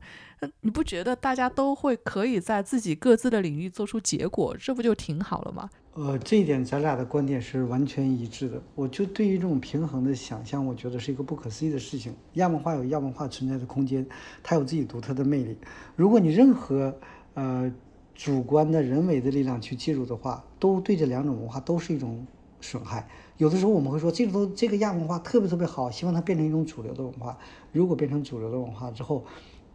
[0.61, 5.69] 你不觉得大家都会可以在自己各自的领域做出结果，这不就挺好了吗？
[5.95, 8.63] 呃，这一点咱俩的观点是完全一致的。
[8.77, 12.15] 我就对于这种平衡的想象，我觉得是一个不可思议的事情。
[12.35, 14.07] 亚文化有亚文化存在的空间，
[14.43, 15.57] 它有自己独特的魅力。
[15.97, 16.95] 如果你任何
[17.35, 17.73] 呃
[18.15, 22.25] 主观的人为的力量去介入的话，都对这两种文化都是一种
[22.61, 23.09] 损害。
[23.37, 27.39] 有的时候我们会说，这个都这个亚文化特别特别好，希望它变成一种主流的文化。
[27.73, 29.25] 如果变成主流的文化之后，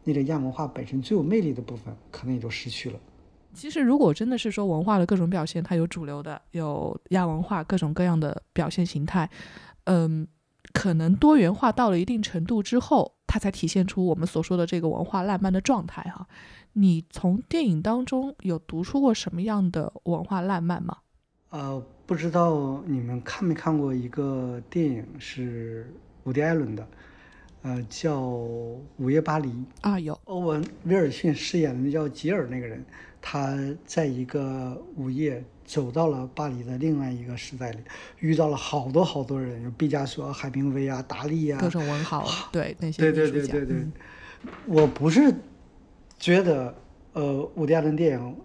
[0.03, 2.99] 那个亚文化本身最有魅力的部分，可能也就失去了。
[3.53, 9.29] 其实，如果真的是说文化的各种表现，它有主流的，有亚文化各种各样的表现形态，
[9.83, 10.27] 嗯，
[10.73, 16.27] 可能多元化到了一定程度之后，它才体现出我们所说的这个文化烂漫的状态哈。
[16.73, 20.97] 你从电影当中有读出过什么样的文化烂漫吗？
[21.51, 25.91] 呃，不知道你们看没看过一个电影，是
[26.25, 26.87] 伍迪·艾伦的。
[27.61, 28.19] 呃，叫
[28.97, 29.47] 《午夜巴黎》
[29.79, 32.83] 啊，有欧文·威尔逊饰演的那叫吉尔那个人，
[33.21, 37.77] 他在一个午夜走到了巴黎的另外一个时代里，
[38.19, 43.77] 遇到了好多好多人，有毕加索、海明威啊、达利啊，各种文豪，对那些对对对对对。
[44.65, 45.33] 我不是
[46.19, 46.75] 觉得
[47.13, 48.35] 呃，伍迪·艾伦电影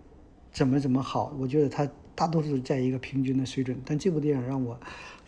[0.53, 1.85] 怎么怎么好，我觉得他
[2.19, 4.77] 大多数在一个平均的水准，但这部电影让我。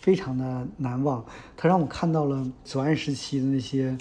[0.01, 1.23] 非常的难忘，
[1.59, 3.95] 它让我看到了左岸时期的那些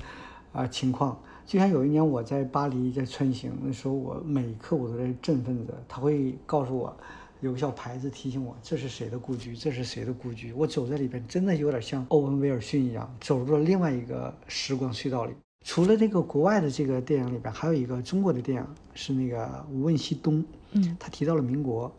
[0.54, 1.22] 啊情况。
[1.46, 5.74] 就像有一年我在巴黎在穿行的时候，我每一刻我都在振奋着。
[5.90, 6.96] 他会告诉我，
[7.42, 10.54] 有个小牌子提醒我这是谁的故居，这是谁的故居。
[10.54, 15.34] 我走在里边，真的有点像欧文·威尔逊一样，走入了另外一个时光隧道里。
[15.66, 21.94] 除了这个国外的这个电影里边，还有一个中国的电影是那个《无问西东》，嗯，他提到了民国。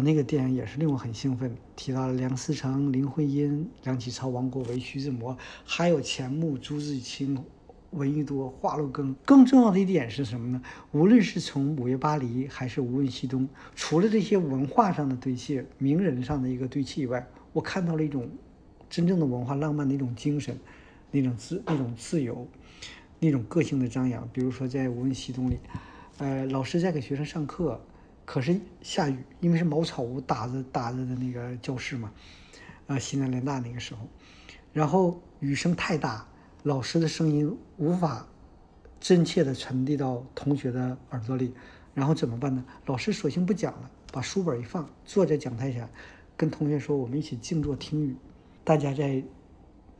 [0.00, 7.42] 那个电影也是令我很兴奋，提到了梁思成、林徽因、梁启超、王国维、徐志摩，还有钱穆、朱自清、
[7.90, 9.14] 闻一多、华罗庚。
[9.24, 10.62] 更重要的一点是什么呢？
[10.92, 13.42] 无论是从《午夜巴黎》还是《无问西东》，
[13.74, 18.28] 除了这些文化上的堆砌、名人上的一个堆砌以外，我看到了一种
[18.90, 20.58] 真正的文化浪漫的一种精神，
[21.10, 22.46] 那种自、那种自由、
[23.20, 24.28] 那种个性的张扬。
[24.32, 25.58] 比如说在《无问西东》里，
[26.18, 27.80] 呃，老师在给学生上课。
[28.30, 32.12] 可是下雨，因为是茅草屋搭着搭着的那个教室嘛，
[32.86, 34.06] 啊，西南联大那个时候，
[34.70, 36.28] 然后雨声太大，
[36.62, 38.28] 老师的声音无法
[39.00, 41.54] 真切的传递到同学的耳朵里，
[41.94, 42.62] 然后怎么办呢？
[42.84, 45.88] 老师索性不讲了，把书本一放，坐在讲台下，
[46.36, 48.14] 跟同学说：“我们一起静坐听雨。”
[48.62, 49.24] 大家在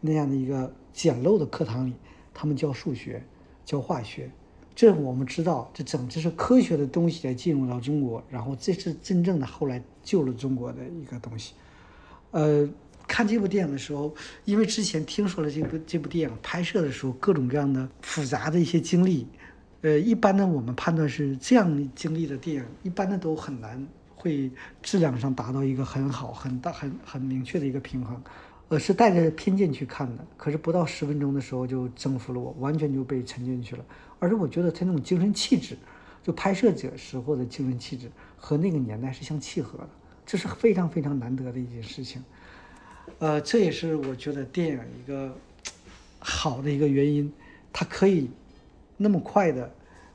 [0.02, 1.94] 那样的一个简陋的课堂里，
[2.34, 3.24] 他们教数学，
[3.64, 4.30] 教化学。
[4.78, 11.54] 这我们知道，这整这是科学的东西来进入到中国，然后这是真正的后来救了中国的一个东西。
[12.30, 12.64] 呃，
[13.04, 14.14] 看这部电影的时候，
[14.44, 19.26] 因为之前听说了这部这部电影拍摄的时候各种各样的复杂的一些经历，
[19.80, 24.48] 呃，一般的我们判断是这样经历的电影，一般的都很难会
[24.80, 28.22] 质量上达到一个很好、很大、很很明确的一个平衡。
[28.68, 33.84] 我，是带着偏见去看的，可是不到十分钟的时候就征服了我，完全就被沉进去了。
[34.18, 35.76] 而且我觉得他那种精神气质，
[36.22, 39.88] 就拍摄者时候的精神气质和那个年代是相契合的，
[40.26, 42.22] 这是非常非常难得的一件事情。
[43.20, 45.34] 呃，这也是我觉得电影一个
[46.18, 47.32] 好的一个原因，
[47.72, 48.30] 它可以
[48.98, 49.74] 那么快的，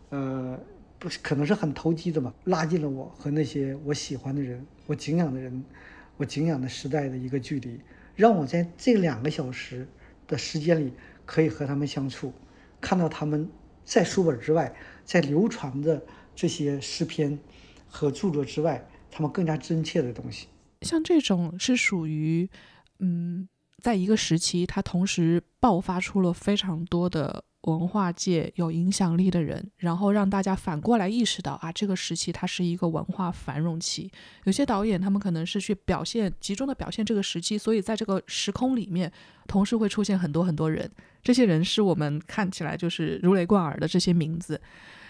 [0.09, 0.59] 呃，
[0.99, 5.63] 不是可能是很投机的嘛，拉近了我和那些我喜欢的人、我敬仰的人、
[6.17, 7.79] 我敬仰的时代的一个距离，
[8.15, 9.87] 让我在这两个小时
[10.27, 10.93] 的时间里
[11.25, 12.33] 可以和他们相处，
[12.81, 13.49] 看到他们。
[13.85, 14.73] 在书本之外，
[15.03, 16.01] 在流传的
[16.33, 17.37] 这些诗篇
[17.85, 20.47] 和著作之外，他们更加真切的东西。
[20.83, 22.49] 像这种是属于，
[22.99, 23.49] 嗯，
[23.81, 34.11] 在一个时期，它同时爆发出了非常多的文化界有影响力的人，然后让大家反过来意识到啊，这个时期它是一个文化繁荣期。
[34.43, 39.11] 有些导演他们可能是去表现集中的表现这个时期，所以在这个时空里面，
[39.47, 40.89] 同时会出现很多很多人。
[41.21, 44.59] 这些人是我们看起来就是如雷贯耳的这些名字。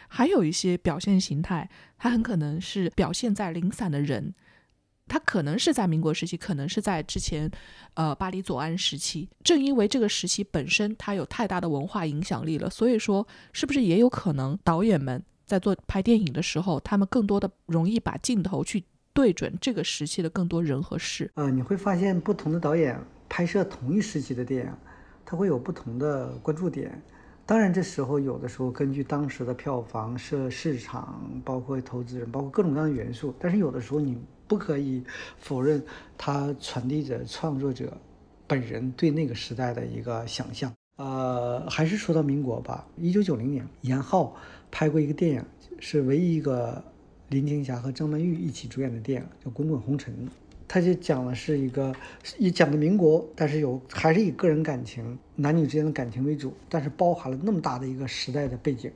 [0.07, 4.31] 还有一些表现形态，它很可能是表现在零散的人。
[5.07, 7.51] 它可能是在民国时期，可能是在之前，
[7.93, 9.27] 呃，巴黎左岸时期。
[9.43, 21.29] 正因为这个时期本身它有太大的文化影响力了，所以说是不是也有可能导演们在做拍电影的时候，他们更多的容易把镜头去对准这个时期的更多人和事？
[21.35, 24.73] 呃，你会发现不同的导演拍摄同一时期的电影，
[25.25, 26.99] 他会有不同的关注点。
[27.45, 33.35] 当然，这时候有的时候根据当时的票房、设市场，包括投资人，包括各种各样的元素。
[33.37, 34.17] 但是有的时候你。
[34.53, 35.03] 不可以
[35.39, 35.83] 否认，
[36.15, 37.91] 它传递着创作者
[38.45, 40.71] 本人对那个时代的一个想象。
[40.97, 42.87] 呃，还是说到民国吧。
[42.95, 44.35] 一九九零年，严浩
[44.69, 45.43] 拍过一个电影，
[45.79, 46.83] 是唯一一个
[47.29, 50.13] 林青霞和张曼玉一起主演的电影，叫《滚滚红尘》。
[50.67, 51.91] 他就讲的是一个，
[52.37, 58.91] 也讲的民国，但是有还是以个人感情、男女之间的感情为主，但是包含了那么大的一个时代的背景，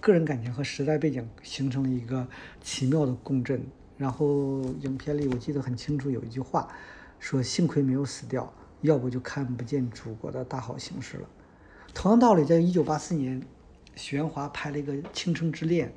[0.00, 2.24] 个人感情和时代背景形成了一个
[2.60, 3.60] 奇妙的共振。
[3.96, 6.68] 然后影片里我记得很清楚，有一句话
[7.18, 11.28] 说：“幸亏没有死掉，要不就看不见祖国的大好形势了。”
[11.94, 13.40] 同样道理，在一九八四年，
[13.94, 15.88] 许鞍华拍了一个《倾城之恋》，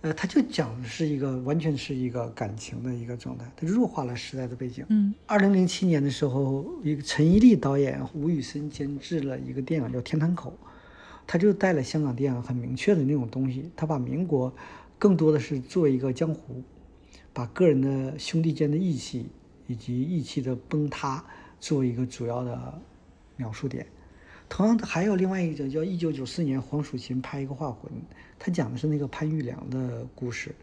[0.00, 4.84] 呃，他就讲的是一个完全是一个感情的一个状态，他弱化了时代的背景。
[4.88, 10.58] 嗯，二零零七年的时候，一个陈一力导演、吴宇森监制了一个电影叫《天堂口》，
[11.26, 14.52] 他就带了香港电影很明确的那种东西，他把民国
[14.98, 16.62] 更多的是做一个江湖。
[17.36, 19.28] 把个人的兄弟间的义气
[19.66, 21.22] 以及义气的崩塌
[21.60, 22.80] 作为一个主要的
[23.36, 23.86] 描述点。
[24.48, 27.92] 同样的，还有另外一个叫一九九四年黄蜀芹拍一个《画魂》，
[28.38, 30.54] 他讲的是那个潘玉良的故事。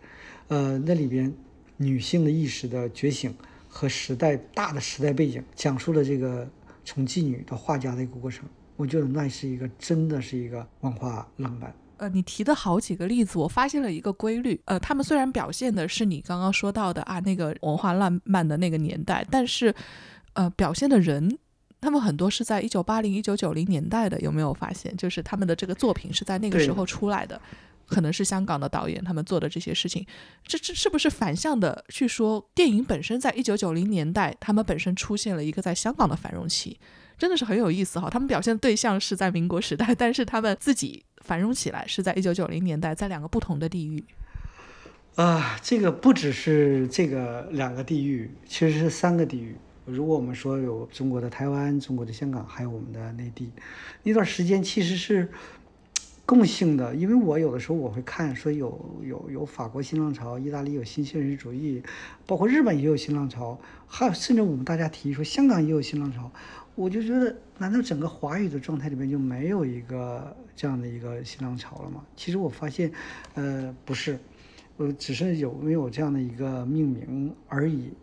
[0.48, 1.32] 呃，那里边
[1.78, 3.32] 女性的意识的觉醒
[3.70, 6.50] 和时代大的时代背景，讲述了这个
[6.84, 8.50] 从妓女到画家的一个过程。
[8.78, 11.72] 我觉得那是一个真的是一个文化浪漫。
[12.04, 14.60] 呃，你提的好几个例子，我发现了一个规律。
[14.66, 19.74] 呃，他们虽然表现的是你刚刚说到的啊那个文化浪漫的那个年代，但是，
[20.34, 21.38] 呃，表现的人，
[21.80, 24.94] 他们很多是在一九八零、一九九零年代的，有没有发现？
[24.98, 27.39] 就是他们的这个作品是在那个时候出来的，
[27.88, 30.06] 可能是香港的导演他们做的这些事情，
[30.46, 36.78] 这这是不是反向的去说，电影本身在一九九零年代，他们本身出现了一个在香港的繁荣期？
[37.24, 44.04] 真的是很有意思哈，他们表现的对象是在民国时代，但是他们自己繁荣起来是在一九九零年代，在两个不同的地域。
[45.16, 49.56] 啊，这个不只是这个两个地域，其实是三个地域。
[49.86, 53.50] 如果我们说有中国的台湾、中国的香港，还有我们的内地，
[54.04, 55.32] 那段时间其实是
[56.26, 56.94] 共性的。
[56.94, 61.82] 因为我有的时候我会看说有有有法国新浪潮，意大利有新现实主义，
[62.26, 63.58] 包括日本也有新浪潮，
[63.88, 66.30] 还有甚至我们大家提说香港也有新浪潮。
[66.76, 72.04] 我就觉得，难道整个华语的状态里面就没有一个这样的一个新浪潮了吗？
[72.16, 72.92] 其实我发现，
[73.36, 74.18] 呃，不是，
[74.78, 77.94] 呃，只是有没有这样的一个命名而已。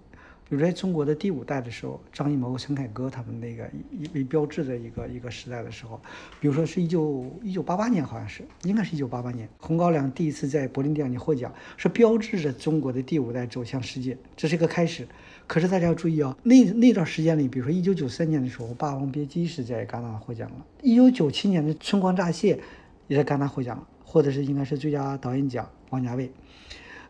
[0.49, 6.01] 比如在中国的第五代的时候，张艺谋、陈凯歌他们那个一为标志的一个一个时代的时候，
[6.41, 15.07] 比如说是一九一九八八年，好像是应该是一九八八年，红高粱第一次在柏林电影节获奖，是标志着中国的第五代走向世界，这是一个开始。
[15.51, 22.55] 可是大家要注意啊，那那段时间里，比如说一九九三年的时候，《霸王别姬》是在戛纳获奖了；一九九七年的《春光乍泄》
[23.09, 26.31] 也在戛纳获奖了，或者是应该是最佳导演奖，王家卫。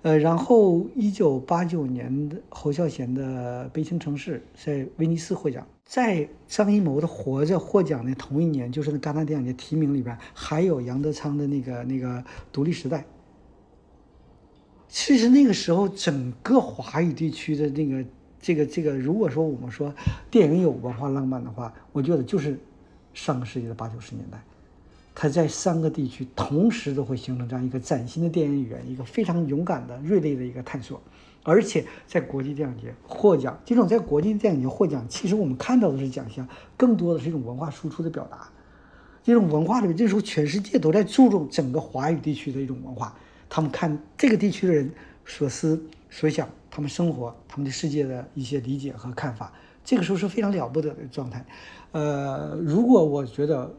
[0.00, 12.08] 呃，然后一九八九年的侯孝贤的《悲情城市》在威尼斯获奖，在张艺谋的《活着》获奖的同一年，就是那戛纳电影节提名里边，还有杨德昌的那个那个
[12.50, 13.00] 《独立时代》。
[14.88, 18.02] 其实那个时候，整个华语地区的那个。
[18.40, 19.94] 这个这个，如果说我们说
[20.30, 22.58] 电影有文化浪漫的话，我觉得就是
[23.12, 24.42] 上个世纪的八九十年代，
[25.14, 31.02] 它在三个地区同时都会形成这样一个崭新的电影语言，一个非常勇敢的、锐利的一个探索，
[31.42, 33.60] 而且在国际电影节获奖。
[33.64, 38.48] 这种在国际电影节获奖，其实我们看到的是奖项，更多的是一种文化输出的表达。
[39.22, 43.14] 这种文化里面，这时候全世界都在注重整个华语地区的一种文化，
[43.50, 44.90] 他们看这个地区的人
[45.26, 46.48] 所思所想。
[46.70, 49.52] 他们生活、他们对世界的一些理解和看法，
[49.84, 51.44] 这个时候是非常了不得的状态。
[51.92, 53.74] 呃，如果我觉得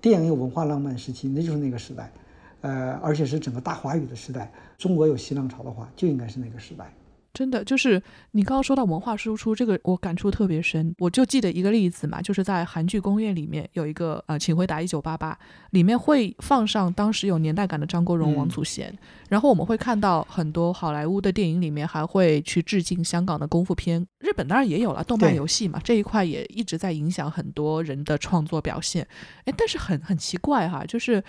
[0.00, 2.12] 电影有文化浪漫时期，那就是那个时代。
[2.60, 6.90] 呃，而且是整个大华语的时代，中国有新浪潮的话，就应该是那个时代。
[7.34, 10.94] 真的就是你刚刚说到文化输出这个，我感触特别深。
[10.98, 15.36] 我就记得一个例子嘛，就是在韩剧《宫宴》里面有一个呃，请回答一九八八，
[15.70, 18.96] 里面会放上当时有年代感的张国荣、王祖贤，
[19.28, 24.06] 然后我们会看到很多好莱坞的电影里面还会去致敬香港的功夫片。
[24.20, 29.04] 日本当然也有了动漫游戏嘛，这一块也一直在影响很多人的创作表现。
[29.44, 31.22] 哎，但是很很奇怪哈，就是。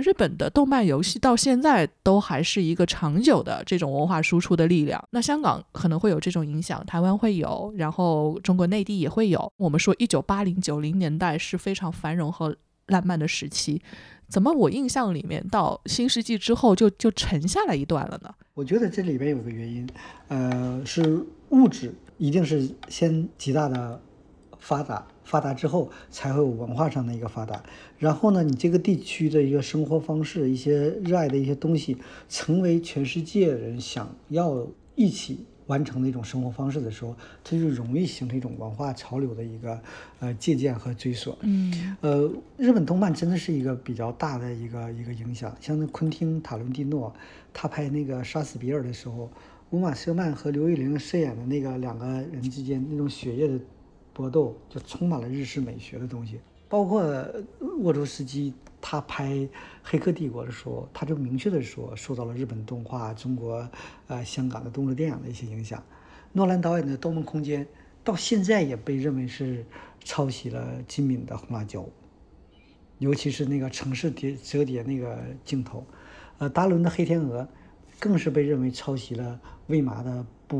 [0.00, 5.02] 日本的动漫游戏到现在都还是一个长久的这种文化输出的力量。
[5.10, 9.50] 那香港可能会有这种影响，台湾会有，然后中国内地也会有。
[9.56, 12.56] 我们说一九八零九零年代是非常繁荣和
[12.88, 13.80] 烂漫的时期，
[14.28, 18.34] 怎么我印象里面到新世纪之后就就沉下来一段了呢？
[18.54, 19.88] 我觉得这里边有个原因，
[20.28, 24.00] 呃，是物质一定是先极大的
[24.58, 25.06] 发达。
[25.24, 27.62] 发达之后才会有文化上的一个发达，
[27.98, 31.96] 然后呢，你这个地区的一个生活方式、一些热爱的一些东西，
[32.28, 39.80] 成为全世界人想要一起完成的一种生活方式的时候，它就容易形成一种文化潮流的一个
[40.20, 41.38] 呃借鉴和追索。
[41.40, 47.12] 嗯，呃，日本动漫真的是一个比较大的一个一个影响，像那昆汀·塔伦蒂诺，
[47.54, 49.30] 他拍那个《杀死比尔》的时候，
[49.70, 53.58] 乌玛·瑟曼和刘玉玲饰演的那个两个人之间那种血液的。
[54.14, 57.02] 搏斗就充满了日式美学的东西，包括
[57.80, 59.32] 沃卓斯基他拍
[59.82, 63.68] 《黑客帝国》的时候，他就明确的说受到了日本动画、中国、
[64.06, 65.82] 呃香港的动作电影的一些影响。
[66.32, 67.64] 诺兰导演的《盗梦空间》
[68.04, 69.64] 到现在也被认为是
[70.04, 71.80] 抄袭了金敏的《红辣椒》，
[72.98, 75.84] 尤其是那个城市叠折叠那个镜头。
[76.38, 77.42] 呃，达伦的《黑天鹅》
[77.98, 80.10] 更是被认为抄袭了魏麻的
[80.46, 80.58] 《布》。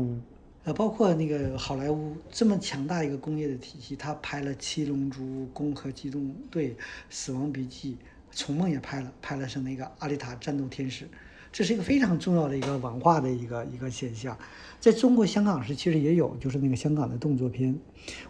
[0.65, 5.21] 呃，包括那个好莱坞这么强大一个工业的体系，他拍了《七龙珠》
[5.53, 6.69] 《攻壳机动队》
[7.07, 7.97] 《死亡笔记》，
[8.39, 11.05] 《虫梦》也拍了，拍了是那个《阿丽塔：战斗天使》，
[11.51, 14.35] 这是一个非常重要的一个文化的一个一个现象。
[14.79, 17.79] 在中国香港时其实也有，就是那个香港的动作片。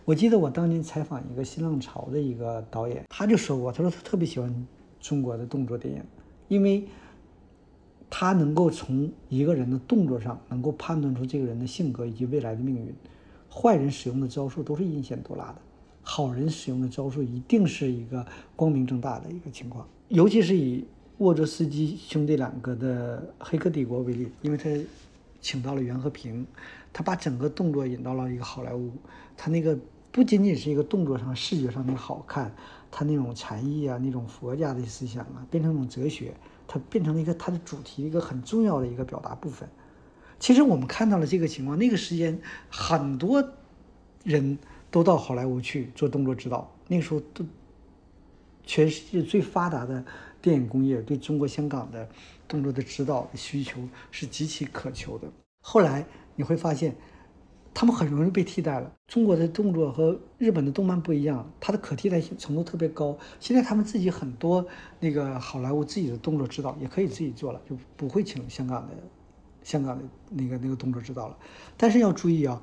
[0.03, 4.67] 我记得我当年采访一个新浪潮的一个导演，他就说过，他说他特别喜欢
[4.99, 6.03] 中国的动作电影，
[6.49, 6.85] 因为。
[8.17, 12.95] 他能够从一个人的动作上，能够判断出这个人的性格以及未来的命运。
[13.51, 15.55] 坏人使用的招数都是阴险毒辣的，
[16.01, 19.85] 好人使用的招数一定是一个光明正大的一个情况。
[20.07, 20.85] 尤其是以
[21.17, 24.69] 沃卓斯基兄弟两个的《黑客帝国》为例，因为他
[25.41, 26.47] 请到了袁和平，
[26.93, 28.89] 他把整个动作引到了一个好莱坞。
[29.35, 29.77] 他那个
[30.13, 32.49] 不仅仅是一个动作上、视觉上的好看，
[32.89, 36.33] 他那种禅意啊、那种佛家的思想啊，变成一种哲学。
[36.67, 39.67] 它变成了一个它的主题，一个很重要的一个表达部分。
[40.39, 42.39] 其实我们看到了这个情况，那个时间
[42.69, 43.43] 很多
[44.23, 44.57] 人
[44.91, 46.69] 都到好莱坞去做动作指导。
[46.87, 47.45] 那个时候，都
[48.63, 50.03] 全世界最发达的
[50.41, 52.07] 电影工业对中国香港的
[52.47, 53.79] 动作的指导的需求
[54.11, 55.27] 是极其渴求的。
[55.61, 56.05] 后来
[56.35, 56.95] 你会发现。
[57.75, 58.89] 他们很容易被替代了。
[59.05, 63.17] 中国的动作和日本的动漫不一样，它的可替代性程度特别高。
[63.41, 64.65] 现在他们自己很多
[65.01, 68.93] 那个好莱坞自己的动作指导也可以自己做了，就不会请香港的
[69.61, 71.37] 香港的那个那个动作指导了。
[71.75, 72.61] 但是要注意啊，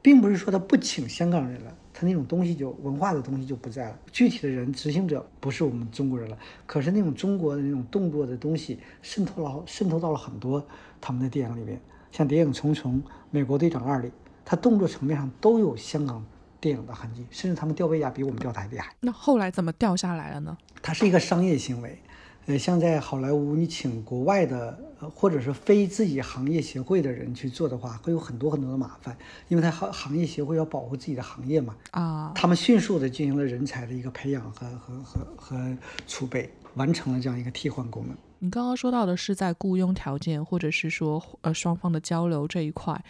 [0.00, 3.98] 并不是说他不请香港人了，他那种东西就文化的东西就不在了。
[4.12, 10.64] 具体的人执行者不是我们中国人了，可是那种中国的那种动作的东西渗透了渗透到了很多
[11.00, 11.80] 他们的电影里面，
[12.12, 12.94] 像《谍影重重》
[13.32, 14.12] 《美国队长二》里。
[14.44, 16.24] 他动作层面上都有香港
[16.60, 18.94] 电影的痕迹，甚至他们吊威亚比我们吊的还厉害。
[19.00, 20.56] 那后来怎么掉下来了呢？
[20.82, 21.98] 它是一个商业行为，
[22.46, 24.78] 呃，像在好莱坞，你请国外的，
[25.14, 29.16] 或者是非自己行业协会的人去做的话，会有很多很多的麻烦，
[29.48, 31.74] 因为他行行业协会要保护自己的行业嘛。
[31.90, 38.16] 啊，他们迅速的进行了人才的一个培养和和和和储备，完成了这样一个替换功能。
[38.40, 43.02] 你刚刚说到的是在雇佣条件，或者是说呃双方的交流这一块。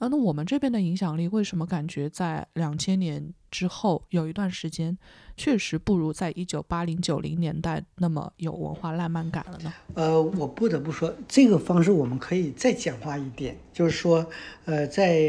[0.00, 4.96] 啊，那我们这边的影响力为什么感觉在两千年之后有一段时间
[5.36, 9.70] 确实不如在一九八零九零年代那么有文化浪漫感了呢？
[9.92, 14.26] 呃，我不得不说，这个方式我们可以再简化一点，就是说，
[14.64, 15.20] 呃，在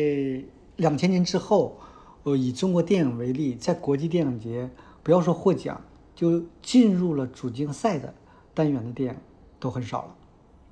[0.78, 1.78] 两千年之后，
[2.24, 4.70] 呃，以中国电影为例，在国际电影节，
[5.04, 5.82] 不要说获奖，
[6.16, 8.14] 就进入了主竞赛的
[8.54, 9.20] 单元的电影
[9.60, 10.16] 都很少了。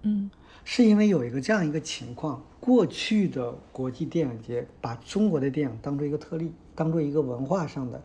[0.04, 0.32] 嗯。
[0.66, 8.02] 是因为有一个这样一个情况，过去的国际电影节把中国的电影当做一个特例，当做一个文化上的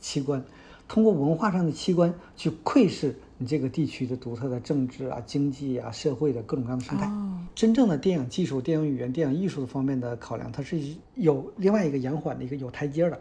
[0.00, 0.44] 器官，
[0.86, 7.10] 通过文化上的器官去窥视你这个地区的独特的政治啊、经济啊、社会的各种各样的生态。
[7.54, 10.78] 真正的电影技术、电影语言、电影艺术的方面的考量，它是
[11.14, 13.20] 有另外一个延缓的一个有台阶的。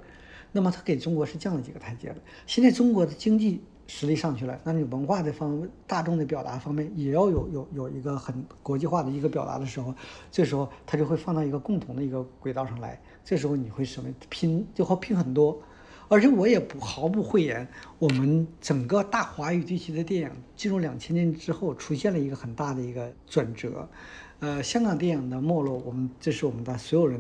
[0.51, 2.17] 那么它给中国是降了几个台阶的。
[2.45, 9.91] 现在中国的经济实力上去了，那你文化的方大众的表达方面也要有有有一个很国际化的一个表达的时候，
[10.31, 13.01] 这时候它就会放到一个共同的一个轨道上来。
[13.25, 15.59] 这时候你会什么拼就会拼很多，
[16.07, 17.67] 而且我也不毫不讳言，
[17.97, 23.89] 我们整个大华语地区的电影进入两千年之后出现了一个很大的一个转折。
[24.39, 27.19] 呃，香港电影的没落，我们这是我们的所有人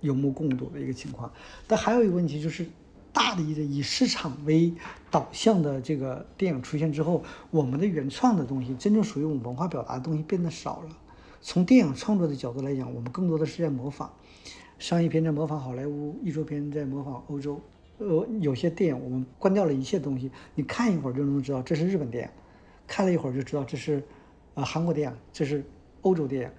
[0.00, 1.32] 有目共睹的一个情况。
[1.66, 2.64] 但还有一个问题就是，
[3.12, 4.72] 大力的以市场为
[5.10, 10.96] 导向的这个电影出现之后，我们的原创的东西，真正属于我们文化表达的东西变得少了。
[11.40, 14.08] 从电影创作的角度来讲，我们更多的是在模仿，
[14.78, 17.60] 商业片在模仿好莱坞，艺术片在模仿欧洲。
[17.98, 22.30] 呃，有些电影我们关掉了一切东西，你看一会儿就能知道这是日本电影，
[22.86, 24.02] 看了一会儿就知道这是
[24.54, 25.64] 呃韩国电影，这是。
[26.04, 26.50] 欧洲电影，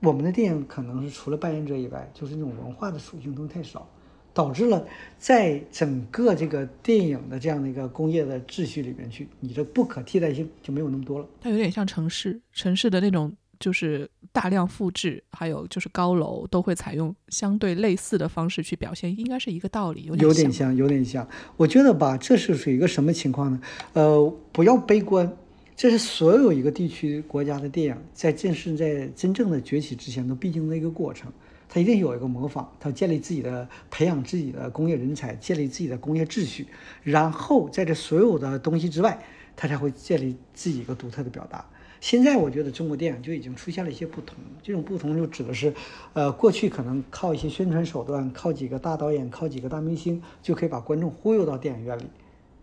[0.00, 3.86] 我们的电影可能是除了扮演者以外，就是那种文化的属性东西太少，
[4.34, 4.86] 导致了
[5.18, 11.26] 在整个这个电影的这样的一个工业的秩序里面去，你的不可替代性就没有那么多了。
[11.40, 20.04] 它有点像城市，城市的那种就是大量复制，还有就是高楼都会采用相对类似的方式去表现，应该是一个道理。
[20.04, 21.26] 有点像，有点像。
[21.56, 23.60] 我觉得吧，这是属于一个什么情况呢？
[23.92, 25.30] 呃，不要悲观。
[25.74, 31.32] 这是所有一个地区国家的电影在正式在真正的崛起之前都必经的一个过程，
[31.74, 36.66] 他一定有一个模仿，他建立自己的培养自己的工业人才，建立自己的工业秩序，
[37.02, 39.18] 然后在这所有的东西之外，
[39.56, 41.64] 他才会建立自己一个独特的表达。
[41.98, 45.72] 现在我觉得中国电影就已经出现了一些不同，这种不同就指的是，
[46.12, 52.04] 呃，过去可能靠一些宣传手段，靠几个大导演，靠几个大明星就可以把观众忽悠到电影院里，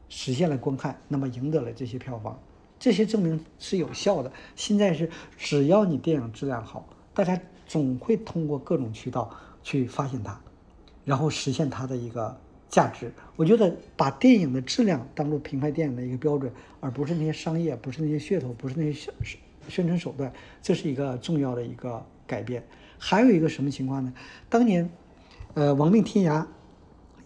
[0.07, 2.39] 实现了观看，那么赢得了这些票房。
[2.77, 4.31] 这些证明是有效的。
[4.55, 9.29] 现在是只要你电影质量好，大家总会通过各种渠道
[9.61, 10.37] 去发现它，
[11.05, 12.35] 然后实现它的一个
[12.67, 13.11] 价值。
[13.35, 19.13] 我觉得把电影的质量当做评判电影的一个标准，而不是那些商业，不是那些噱头，不是那些宣
[19.67, 22.67] 宣传手段，这是一个重要的一个改变。
[22.97, 24.11] 还有一个什么情况呢？
[24.49, 24.89] 当年，
[25.53, 26.41] 呃，《亡命天涯》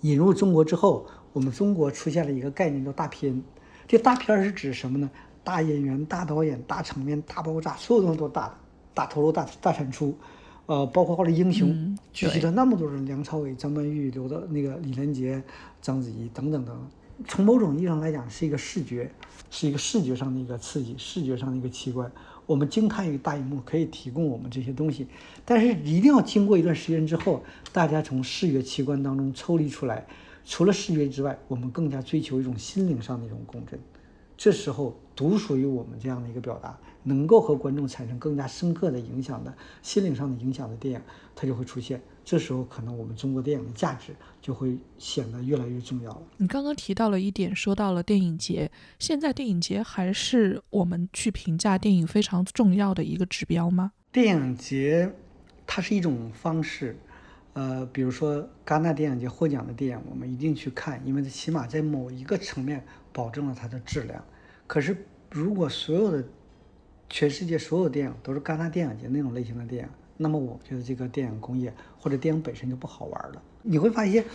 [0.02, 3.42] 引入中国之后，我们中国出现了一个概念叫大片。
[3.88, 5.10] 这大片是指什么呢？
[5.44, 8.54] 大演员、大导演、大场面、大爆炸，所有东西都大的，
[8.94, 10.18] 大投入、大大产出，
[10.66, 15.44] 呃，包括后来英雄聚集了那么多人，梁朝伟、张曼玉、刘德那个李连杰、
[15.82, 16.88] 章子怡等等等。
[17.28, 19.12] 从某种意义上来讲，是一个视觉，
[19.52, 22.10] 是一个视觉上的一个刺激，视觉上的一个奇观。
[22.46, 25.06] 我们惊叹于大荧幕可以提供我们这些东西，
[25.46, 30.06] 但是一定要经过一段时间之后，大家从视觉奇观当中抽离出来，
[30.46, 33.80] 除了视觉之外，我们更加追求一种心灵上的一种共振。
[34.38, 41.02] 这时候，独属于我们这样的一个表达，能够和观众产生更加深刻的影响的心灵上的影响的电影，
[41.36, 42.02] 它就会出现。
[42.26, 46.22] 这时候，可能我们中国电影的价值就会显得越来越重要了。
[46.38, 53.92] 你刚刚提到了一点，说到了电影节，现在电影节还是我们去评价电影非常重要的一个指标吗？
[54.12, 55.14] 电影节，
[55.68, 56.98] 它是一种方式。
[57.52, 62.84] 呃，比如说戛纳电影节获奖的电影，我们一定去看，因为它起码在某一个层面。
[63.14, 64.22] 保证了它的质量，
[64.68, 66.24] 可是如果所有的
[67.10, 73.42] 全世界所有电影都是戛纳电影节那种类型的电影，那么我觉得这个电影工业或者电影本身就不好玩了。
[73.62, 74.26] 你会发现，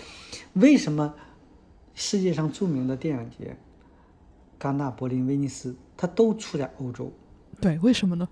[0.54, 1.14] 为什么
[1.94, 3.56] 世界上著名的电影节，
[4.60, 7.12] 戛纳、柏林、威尼斯，它都出在欧洲？
[7.60, 8.28] 对，为什么呢？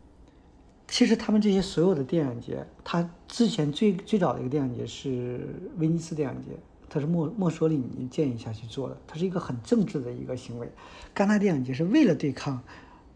[0.86, 5.40] 其实他们这些所有的电影节，它之前最最早的一个电影节是
[5.78, 6.50] 威尼斯电影节。
[6.88, 10.70] 它是墨墨索里尼建议下去做的，它是一个很政治的一个行为。
[11.14, 12.62] 戛纳电影节是为了对抗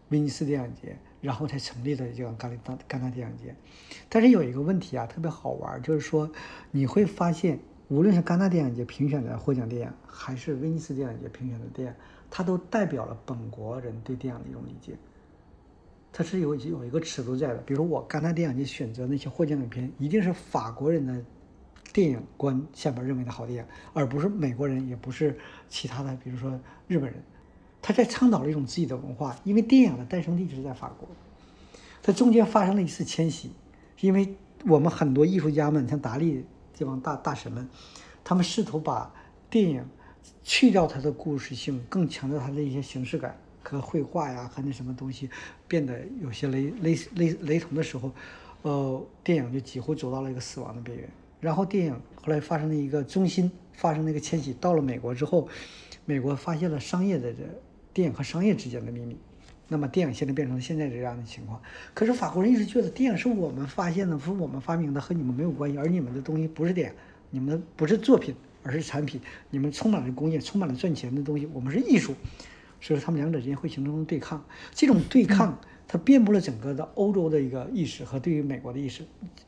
[0.09, 3.55] 威尼斯电影节，然后才成立的这个戛纳戛纳电影节。
[4.09, 6.29] 但是有一个问题啊，特别好玩，就是说
[6.71, 11.93] 你会发现，无论是戛纳电影节评选的获奖电影，还是威尼斯电影节评选的电影，
[12.29, 14.97] 它都代表了本国人对电影的一种理解。
[16.11, 17.57] 它是有有一个尺度在的。
[17.59, 21.23] 比如我戛纳电影节选择那些获奖影片，一定是法国人的。
[21.93, 27.21] 电影观下边认为的好电影，而不是美国人，也不是其他的，比如说日本人，
[27.81, 29.35] 他在倡导了一种自己的文化。
[29.43, 31.09] 因为电影的诞生地是在法国，
[32.01, 33.51] 它中间发生了一次迁徙，
[33.99, 37.67] 因为我们很多艺术家们，像达利这帮大大神们，
[38.23, 39.13] 他们试图把
[39.49, 39.85] 电影
[40.43, 45.29] 去掉它的故事性，更强调它的一些形式感和绘画呀和那什么东西
[45.67, 48.11] 变得有些雷雷雷雷同的时候，
[48.61, 51.09] 呃，电影就几乎走到了一个死亡的边缘。
[51.41, 55.49] 然后电影后来发生了一个中心发生了一个迁徙，到了美国之后，
[56.05, 57.39] 美国发现了商业的这
[57.91, 59.17] 电影和商业之间的秘密，
[59.67, 61.61] 那么电影现在变成了现在这样的情况。
[61.93, 66.95] 可是法国人一直觉得电影是我们发现的，是我们发明的，和你们没有关系，而你们的东西不是电影，
[67.31, 69.19] 你们不是作品，而是产品，
[69.49, 72.13] 你们充满了工业，充满了赚钱的东西，我们是艺术。
[72.79, 74.43] 所以说他们两者之间会形成对抗。
[74.73, 79.03] 这种对抗，它遍布了整个的欧洲的一个意识和对于美国的意识。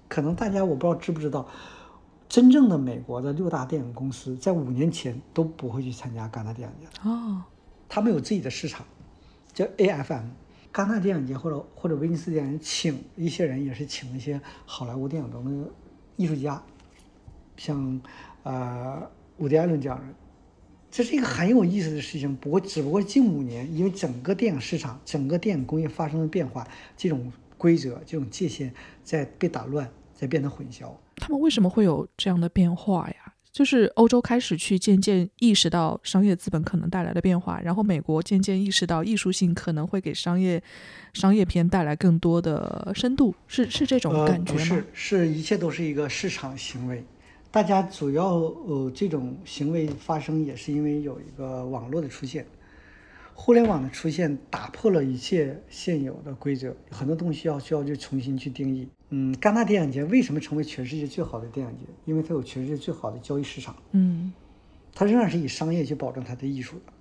[0.07, 1.47] 可能大家我不知道知不知道，
[2.33, 7.43] 真正的美国的六大电影公司在五年前都不会去参加戛纳电影节哦，
[7.87, 8.83] 他们有自己的市场，
[9.53, 10.29] 叫 AFM。
[10.73, 15.69] 戛纳电影节或者或者威尼斯电影节请一些人，也是请一些好莱坞电影中的
[16.15, 16.59] 艺术家，
[17.55, 18.01] 像
[18.41, 19.07] 呃
[19.37, 20.15] 伍迪·艾伦这样的人。
[20.89, 22.35] 这是一个很有意思的事情。
[22.37, 26.67] 不过，只不过近五年，因为整个电影市场、整个电影工业发生了变化，
[26.97, 28.73] 这种规则、这种界限
[29.03, 30.93] 在被打乱，在变得混淆。
[31.17, 33.15] 他们为什么会有这样的变化呀？
[33.51, 40.59] 就是欧洲开始去渐渐意识到商业资本可能带来的变化，然后美国渐渐意识到艺术性可能会给商业
[41.13, 44.83] 商业片带来更多的深度，是是这种感觉吗？
[44.91, 47.05] 是一切都是一个市场行为。
[47.51, 52.43] 大家主要呃这种行为发生也是因为有一个网络的出现，
[53.35, 58.89] 互联网的出现打破了一切现有的规则，很多东西要需要去重新去定义。
[59.15, 61.85] 嗯，戛纳电影节为什么成为全世界最好的电影节？
[62.03, 63.75] 因为它有全世界最好的交易市场。
[63.91, 64.33] 嗯，
[64.91, 66.91] 它仍然是以商业去保证它的艺术的。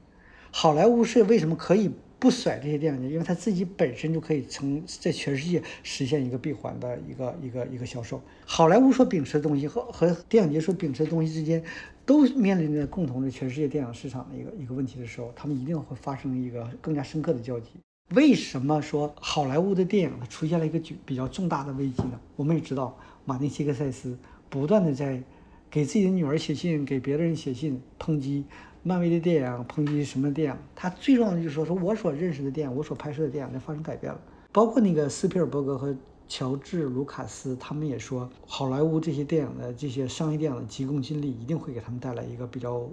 [0.50, 3.08] 好莱坞是为什么可以不甩这些电影节？
[3.08, 8.20] 因为它自己本身就可以成在全世界实现一个闭环的一个一个一个销售。
[8.44, 11.64] 好莱坞所秉持的东西和和电影节所秉持的东西之间，
[12.04, 17.70] 都面临着共同的全世界电影市场的一个一个问题的时候，他们一定会发生一个更加深刻的交集。
[18.14, 22.20] 为什么说好莱坞的电影出现了一个比较重大的危机呢？
[22.36, 24.18] 我们也知道，马丁·西克塞斯
[24.50, 25.22] 不断的在
[25.70, 28.44] 给自己的女儿写信，给别的人写信，抨击
[28.82, 30.58] 漫威的电影，抨击什么电影。
[30.74, 34.20] 他最重要的就是说，说我所认识的电影，我所拍摄的电影在发生改变了。
[34.52, 35.96] 包括那个斯皮尔伯格和
[36.28, 42.86] 乔治·卢卡斯，他们也说，好莱坞这些电影的这些商业电影的急功近利，一定会给他们带来一个比较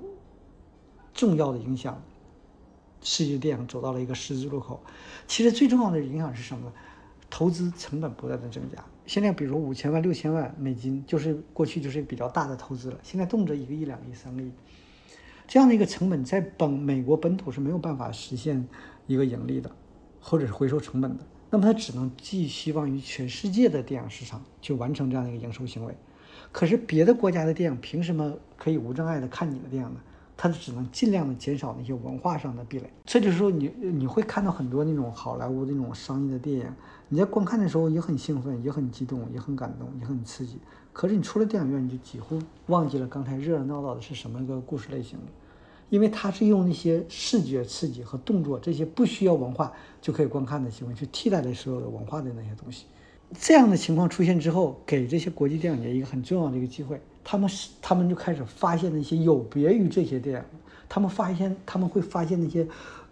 [1.13, 2.01] 重要的影响。
[3.01, 4.81] 世界电影走到了一个十字路口，
[5.27, 6.71] 其实最重要的影响是什么？
[7.29, 8.83] 投资成本不断的增加。
[9.05, 12.99] 现在比如五千万、六千万美金，就是过去就是比较大的投资了。
[13.03, 14.51] 现在动辄一个亿、两个亿、三个亿，
[15.47, 18.67] 这样的一个成本在本美国本土是没有办法实现
[19.05, 19.71] 一个盈利的，
[20.19, 21.23] 或者是回收成本的。
[21.51, 25.95] 那么它只能寄希望于全世界的电影市场去完成这样的一个营收行为。
[26.51, 29.99] 可是别的国家的电影凭什么可以无障碍的看你的电影呢？
[30.41, 32.89] 它只能尽量的减少那些文化上的壁垒。
[33.03, 36.65] 这就是说，你你会看到很多那种好莱坞那种商业的电影，
[37.09, 40.57] 你在观看的时候也很兴奋，也很激动，也很感动，也很刺激。
[40.93, 45.25] 可是你出了电影院，你就几乎忘记了刚才热热闹闹的是什么一个故事类型了，
[45.89, 52.85] 因为它是用那些视觉刺激和动作这些不需要文化就可以观看的行为去替代了所有的文化的那些东西。
[53.37, 56.99] 这样的情况出现之后，给这些国际电影节一个很重要的一个机会。
[57.23, 62.67] 他们是，他们就开始发现那些有别于这些电影，他们发现他们会发现那些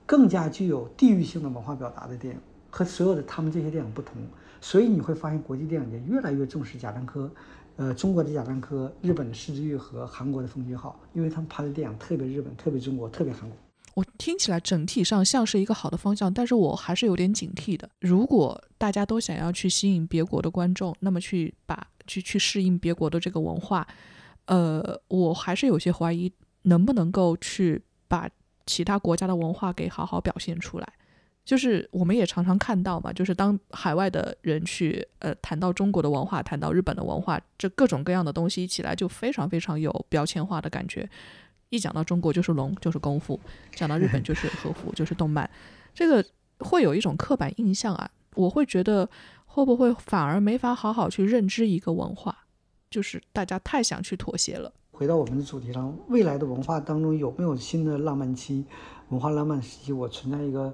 [0.08, 2.42] 更加具有地域性的文化表达的电影，
[2.72, 4.16] 和所有的他们这些电影不同。
[4.60, 7.30] 所以你会发现国际电影节越来越重视贾樟柯，
[7.76, 13.56] 呃，中国的贾樟柯，日本的石之玉和，韩国的奉俊昊，因为他们拍的电影特别日本，特别中国，特别韩国。
[13.98, 17.90] 我听起来整体上像是一个好的方向，但是我还是有点警惕的。
[18.00, 23.88] 如果大家都想要去吸引别国的观众，那么去把去去适应别国的这个文化，
[24.46, 26.32] 呃，我还是有些怀疑
[26.62, 28.30] 能不能够去把
[28.68, 30.88] 其他国家的文化给好好表现出来。
[31.44, 41.10] 就是我们也常常看到嘛，就是当海外的人去呃谈到中国的文化，谈到日本的文化，这各种各样的东西一起来，就非常非常有标签化的感觉。
[41.70, 43.38] 一讲到中国就是龙，就是功夫；
[43.72, 45.50] 讲到日本就是和服，就是动漫。
[45.94, 46.26] 这个
[46.60, 49.10] 会有一种刻板印象啊，我会觉得
[49.46, 52.46] 会不会反而没法好好去认知一个文化，
[52.90, 54.72] 就是大家太想去妥协了。
[54.92, 58.66] 回到我们的主题上，未来的文化当中有没有新的浪漫期、
[59.10, 59.94] 文化浪漫时期？
[59.94, 60.74] 我存在一个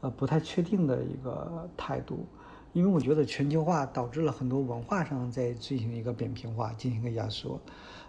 [0.00, 2.26] 呃不太确定的一个态度，
[2.72, 7.58] 因为我觉得全球化导致了很多文化上在进行一个扁平化，进行一个压缩。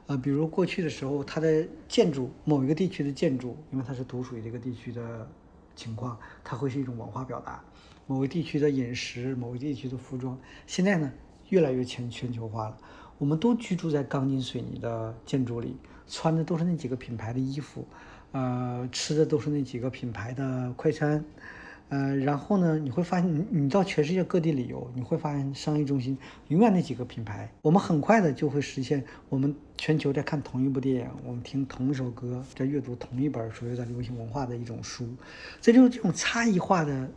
[0.08, 5.28] 呃，比如过去的时候，它的建筑，某一个地区的建筑，因为它是独属于这个地区的
[5.76, 7.64] 情况，它会是一种文化表达。
[8.06, 10.38] 某个地区的饮食，某个地区的服装，
[10.68, 11.10] 现在呢，
[11.50, 12.78] 越来越全全球化了。
[13.18, 15.78] 我们都居住在钢筋水泥的建筑里，
[16.08, 17.88] 穿的都是那几个品牌的衣服，
[18.34, 21.24] 呃，吃的都是那几个品牌的快餐。
[21.94, 26.18] 呃，然后呢，你会发现，你你到全世界各地旅游，你会发现商业中心
[26.48, 27.48] 永远那几个品牌。
[27.62, 35.08] 我们很快的就会实现，我们全球在看同一部电影，我们听同一首歌，在阅读同一本所谓的流行文化的一种书。
[35.62, 37.08] 这就是这种差异化的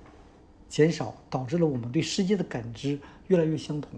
[0.68, 2.99] 减少，导致了我们对世界的感知
[3.29, 3.93] 越来越相同。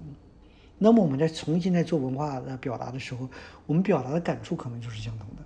[0.79, 3.29] 那么我们在重新在做文化的表达的时候，
[3.67, 5.43] 我们表达的感触可能就是相同的。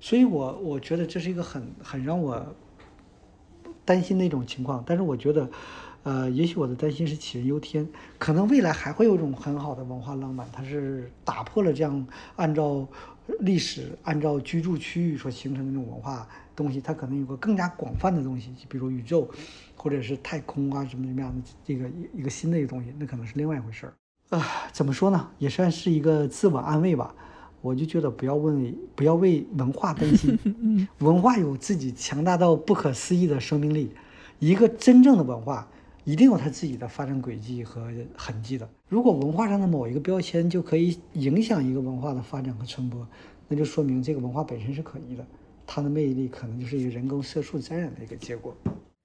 [0.00, 2.44] 所以我我觉得这是一个很很让我。
[3.84, 5.50] 担心那种情况，但是我觉得，
[6.02, 7.86] 呃，也许我的担心是杞人忧天，
[8.18, 12.06] 可能未来还会有一种很好的文化浪漫，它是打破了这样
[12.36, 12.86] 按照
[13.40, 19.28] 历史、按照居住区域所形成的那种文化东西，它可能有个更加广泛的东西，比如宇宙，
[19.76, 23.94] 或者是太空啊什么什么样的这个一个新的一个东西，那可能是另外一回事儿。
[24.36, 25.28] 啊，怎么说呢？
[25.38, 27.14] 也算是一个自我安慰吧。
[27.62, 30.36] 我就觉得不要问，不要为文化担心。
[30.98, 33.90] 文化有自己强大到不可思议的生命力。
[34.40, 35.68] 一个真正的文化，
[36.04, 38.68] 一定有它自己的发展轨迹和痕迹的。
[38.88, 43.06] 如果文化上的某一个标签就可以影响一个文化的发展和传播，
[43.46, 45.24] 那就说明这个文化本身是可疑的。
[45.64, 48.52] 它的魅力可能就是一个人工色素沾染的一个结果。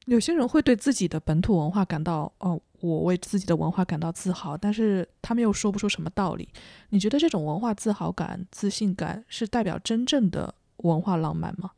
[0.08, 2.60] 有些人会对自己的本土文化感到哦。
[2.80, 6.48] 我为自己的文化感到自豪，但是他们又说不出什么道理。
[6.90, 10.54] 你觉得这种文化自豪感、自信感是代表真正的
[10.84, 11.72] 文化浪漫吗？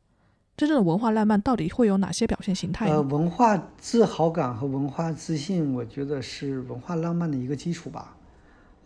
[0.57, 2.89] 真正的文化浪漫到底会有哪些表现形态？
[2.89, 8.17] 呃，文化自豪感和文化自信，我觉得是文化浪漫的一个基础吧，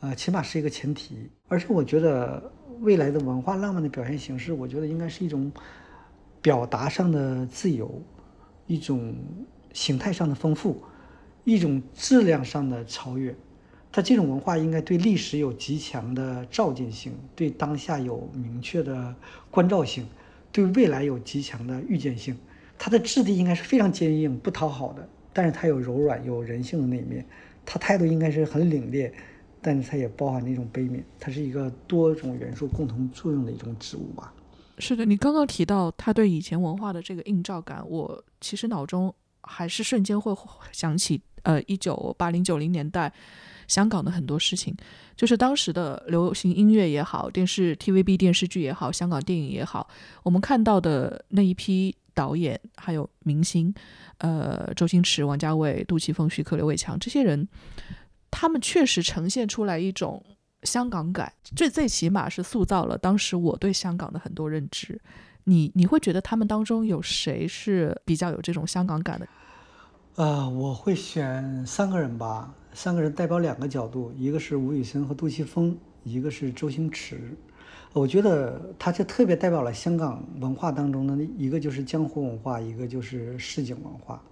[0.01, 1.27] 呃，起码是一个前提。
[1.47, 5.51] 而且我觉得未来的文化浪漫的表现形式，我觉得应该是一种
[6.43, 7.99] 表达上的自由，
[8.67, 9.15] 一种
[9.73, 10.81] 形态上的丰富。
[11.45, 13.35] 一种质量上的超越，
[13.91, 19.13] 它这种文化应该对历史有极强的照见性，对当下有明确的
[19.51, 20.07] 关照性，
[20.53, 22.37] 对未来有极强的预见性。
[22.79, 27.25] 它的质地应该是非常坚硬、不讨好的，但是它有柔软、有人性的那一面。
[27.65, 29.11] 它态度应该是很凛冽，
[29.61, 31.01] 但是它也包含那种悲悯。
[31.19, 34.33] 它是一个多种元素共同作用的一种植物吧。
[34.83, 40.35] 是的，你刚刚提到他对以前文化的这个映照感，我其实脑中还是瞬间会
[40.73, 41.21] 想起。
[41.43, 43.11] 呃，一九八零九零年代，
[43.67, 44.73] 香港的很多事情，
[45.17, 49.85] 就是当时的流行音乐也好，电视 TVB 电视剧也好，香港电影也好，
[50.23, 53.73] 我们看到的那一批导演还有明星，
[54.19, 57.45] 呃，周星驰、王家卫、杜琪峰、徐克、刘伟强这些人，
[58.31, 60.23] 他们确实呈现出来一种
[60.63, 64.99] 香港感，这最起码是塑造了当时我对香港的很多认知。
[65.45, 69.27] 你你会觉得他们当中有谁是比较有这种香港感的？
[70.15, 77.35] 呃，我会选三个人吧，三个人代表两个角度，一个是吴宇森和杜琪峰，一个是周星驰。
[77.91, 84.23] 我觉得他就特别代表了香港文化当中的一个就是江湖文化，一个就是市井文化。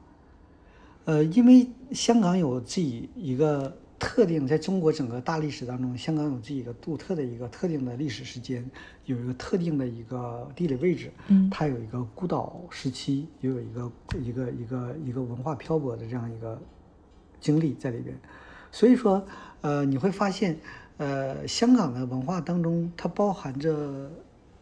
[1.06, 3.78] 呃，因为香港有自己一个。
[4.02, 8.68] 特定在中国整个大历史当中，香港有自己的独特的一个特定的历史时间，
[9.06, 16.60] 有一个特定的一个地理位置，嗯，它有一个孤岛时期，也有一个一个一个一个文化漂泊的这样一个
[17.40, 18.20] 经历在里边。
[18.72, 19.24] 所以说，
[19.62, 20.58] 呃，你会发现，
[20.98, 24.10] 呃，香港的文化当中，它包含着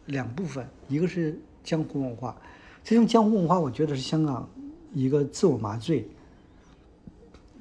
[0.04, 2.36] 两部分，一个是江湖文化，
[2.84, 4.46] 这种江湖文化，我觉得是香港
[4.92, 6.06] 一个自我麻醉。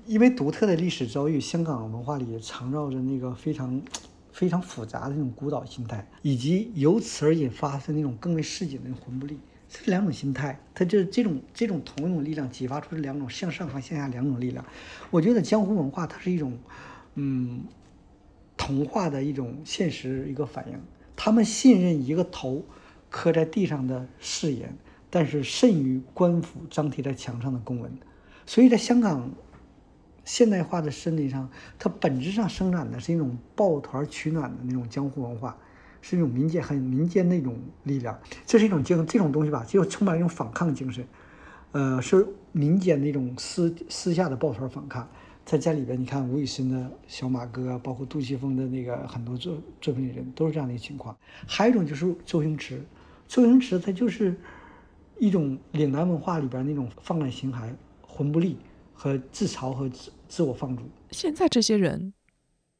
[0.09, 3.79] 因为独特的历史遭遇，香港文化里藏绕着那个非常、
[4.33, 9.37] 非常复杂的那种孤岛心态，以及由此而引发的那种更为市井的魂不利，
[9.69, 14.65] 这两种心态，它就是这种这种同一种力量激发出这两种向上和向下两种力量。
[15.11, 16.57] 我觉得江湖文化它是一种，
[17.13, 17.65] 嗯，
[18.57, 20.79] 童话的一种现实一个反应。
[21.15, 22.65] 他们信任一个头
[23.11, 24.75] 磕在地上的誓言，
[25.11, 27.95] 但是甚于官府张贴在墙上的公文。
[28.47, 29.31] 所以在香港。
[30.29, 31.49] 现代化的森林上，
[31.79, 35.57] 它本质上生产的是一种抱团取暖的那种江湖文化，
[36.01, 38.15] 是一种民间很民间的一种力量。
[38.45, 41.03] 这是一种精这种东西吧，就充满一种反抗精神，
[41.71, 45.09] 呃，是民间的一种私私下的抱团反抗。
[45.45, 51.17] 在在里边，你看吴宇森的小马哥，包括杜琪峰的那个很多作作品里人都是这样的一个情况。
[51.47, 52.85] 还有一种就是周星驰，
[53.27, 54.35] 周星驰他就是
[55.17, 57.73] 一种岭南文化里边那种放胆形骸、
[58.03, 58.55] 魂不吝
[58.93, 59.89] 和自嘲和。
[60.29, 60.83] 自我放逐。
[61.11, 62.13] 现在这些人，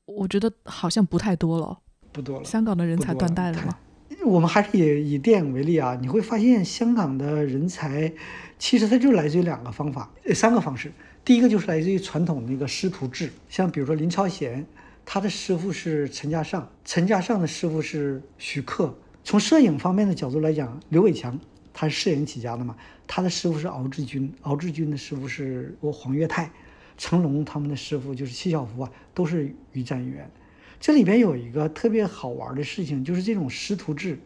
[0.05, 1.79] 我觉得好像不太多了，
[2.13, 2.45] 不多了。
[2.45, 3.77] 香港的人才断代了吗？
[4.25, 8.11] 我们还是以以电影为例啊，你会发现香港的人才，
[8.57, 10.91] 其实它就来自于两个方法，呃，三个方式。
[11.23, 14.65] 第一个就是来自于传统那个师徒制，像比如说林超贤，
[15.05, 18.93] 他的师傅是陈嘉上，陈嘉上的师傅是徐克。
[19.23, 21.39] 从摄影方面的角度来讲，刘伟强
[21.73, 22.75] 他是摄影起家的嘛，
[23.07, 26.51] 他的师傅是敖志军，敖志军的师傅是我黄岳泰。
[26.99, 30.29] 成龙他们的师傅就是戚小福啊，都是于占元。
[30.81, 34.19] 这里边有一个特别好玩的事情，就是这种师徒制。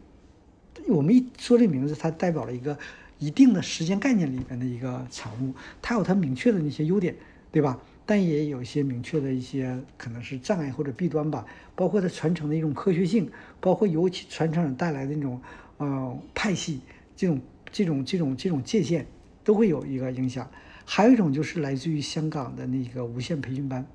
[0.88, 2.76] 我们一说这名字，它代表了一个
[3.19, 5.53] 一定的时间概念里边的一个产物，
[5.84, 7.15] 它有它明确的那些优点，
[7.51, 7.80] 对吧？
[8.07, 11.45] 但也有一些明确的一些可能是障碍或者弊端吧。
[11.76, 13.30] 包括它传承的一种科学性，
[13.61, 15.39] 包括由其传承带来的那种
[15.78, 16.82] 呃派系，
[17.15, 17.39] 这种
[17.71, 19.05] 这种这种这种界限。
[19.45, 20.49] 都会有一个影响。
[20.86, 23.86] 还有一种就是来自于香港的那个无线培训班，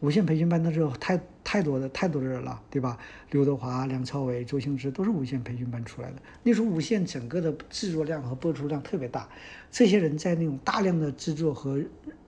[0.00, 2.98] 无线培训班那时候太太多的太多的人了，对吧？
[3.30, 6.16] 刘德华、梁朝伟、周星驰都是无线培训班出来的。
[6.42, 9.28] 那时候无线整个的制作量和播出量特别大，
[9.70, 11.80] 这些人在那种大量的制作和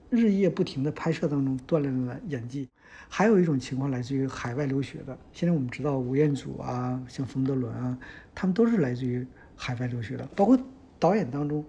[0.09, 2.67] 日夜不停的拍摄当中锻炼了演技。
[3.09, 7.97] 还有一种情况来自于海外留学的，现在我们知道吴彦祖啊，像冯德伦啊，
[8.33, 10.25] 他们都是来自于海外留学的。
[10.35, 10.59] 包括
[10.99, 11.63] 导演当中，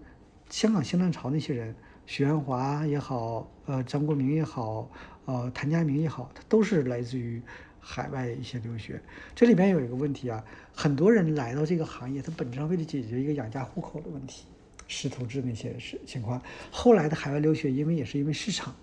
[0.49, 1.75] 香港新浪潮那些人，
[2.09, 4.91] 许鞍华也好，呃，张国明也好，
[5.27, 7.39] 呃，谭家明也好，他都是来自于
[7.79, 8.99] 海外一些留学。
[9.35, 10.43] 这里边有一个问题啊，
[10.75, 14.47] 很多人来到这个行业，他本质上为了解决一个养家糊口的问题，
[14.87, 16.41] 师徒制那些事情况。
[16.71, 18.75] 后来的海外留学，因为也是因为市场。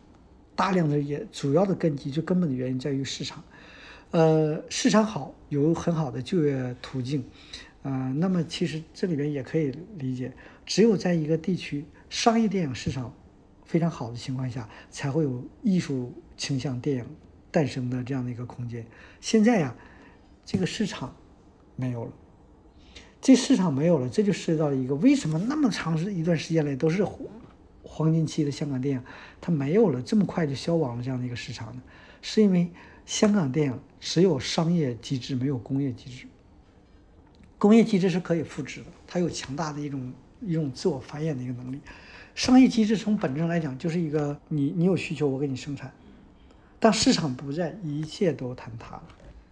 [0.56, 3.44] 大量的也主要的根基，就根本的原因在于市场，
[4.12, 7.26] 呃，市场好，有很好的就业途径，
[7.82, 10.32] 呃，那么其实这里边也可以理解，
[10.64, 13.14] 只有在一个地区商业电影市场
[13.64, 17.06] 非常好的情况下，才会有艺术倾向电影
[17.52, 18.86] 诞生的这样的一个空间。
[19.20, 19.76] 现在呀，
[20.46, 21.16] 这个市场
[21.76, 22.12] 没有了，
[23.22, 27.06] 这市场没有了，这就涉及到了一个为什么那么长时一段时间内都是。
[27.88, 29.04] 黄金期的香港电影，
[29.40, 31.82] 它没有了这么快就消亡了这样的一个市场呢，
[32.22, 32.70] 是因为
[33.06, 36.26] 香港电影只有商业机制，没有工业机制。
[37.58, 40.12] 工业机制是可以复制的，它有强大的一种
[40.46, 41.80] 一种自我繁衍的一个能力。
[42.34, 45.92] 商业机制从本质上来讲，就是一个你你有需求，我给你生产。
[46.80, 49.04] 但市场不在，一切都坍塌了。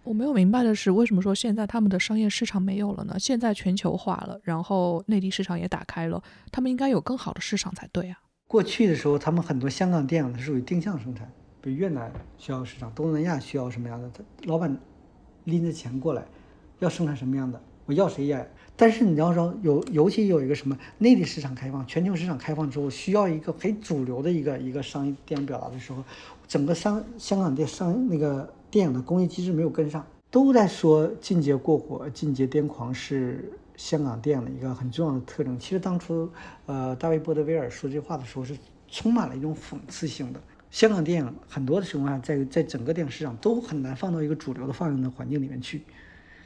[0.02, 3.16] 我没有明白的是，为什么说现在他们的商业市场没有了呢？
[3.18, 6.22] 现在全球化了，然后内地市场也打开了，
[6.52, 8.18] 他们应该有更好的市场才对啊。
[8.46, 11.26] 过去的时候，他们很多香港电影它属于定向生产，
[11.62, 14.76] 比如越南需要市场，东南亚需要什么样的，他老板
[15.44, 16.22] 拎着钱过来，
[16.80, 18.46] 要生产什么样的，我要谁演。
[18.76, 26.02] 但是你要说有，尤其有一个什么内地市场开放，全球市场开放之后，需要一个很主流的一个一个商业电影表达的时候，
[26.48, 33.52] 整个商香港电商那个电影的工业机制没有跟上，都在说进阶过火、进阶癫狂是。
[33.76, 36.30] 香港电影的一个很重要的特征，其实当初，
[36.66, 38.56] 呃，大卫·波德威尔说这话的时候是
[38.86, 40.40] 充满了一种讽刺性的。
[40.70, 45.82] 香港电影很多的情况下，在在整个电影市场都很难放到一个主流的放映的环境里面去，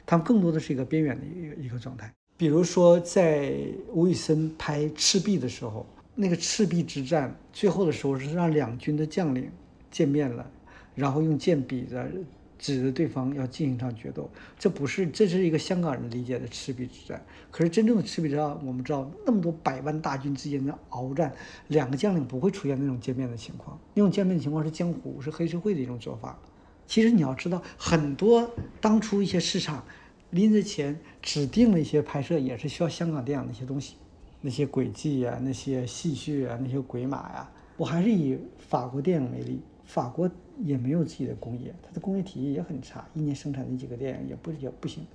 [0.07, 2.11] 他们更多的是一个边缘的一个一个状态。
[2.39, 3.53] 比如说，在
[3.91, 5.85] 吴宇森拍《赤壁》的时候，
[6.15, 9.51] 那个赤壁之战最后的时候是让两军的将领
[9.91, 10.49] 见面了，
[10.95, 12.09] 然后用剑比着。
[12.57, 17.25] 指着对方要进行一场决斗，这不是，这是一个香港人理解的赤壁之战。
[17.49, 21.33] 可是真正的赤壁之战，我们知道那么多百万大军之间的鏖战，
[21.69, 23.79] 两个将领不会出现那种见面的情况。
[23.93, 26.37] 那种见面的情况是江湖，是黑社会的一种做法。
[26.85, 29.81] 其实你要知道，很多当初一些市场
[30.31, 33.95] 拎着钱指定的一些拍摄，也是需要香港电影那些东西，
[34.41, 37.49] 那些轨迹呀，那些戏谑啊，那些鬼马呀。
[37.77, 40.29] 我还是以法国电影为例，法国。
[40.61, 45.05] 也没有自己的工业，它的工业体系也很差，一年生产那几个电影也不也不行。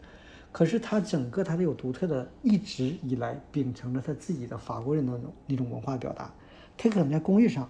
[0.51, 6.33] 可是它整个它都有独特的，一直以来秉承着它自己的法国人的那种那种文化表达。
[6.79, 7.69] 它可能在工业上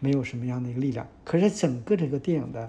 [0.00, 2.68] 没有什么样的一个力量，可是整个这个电影的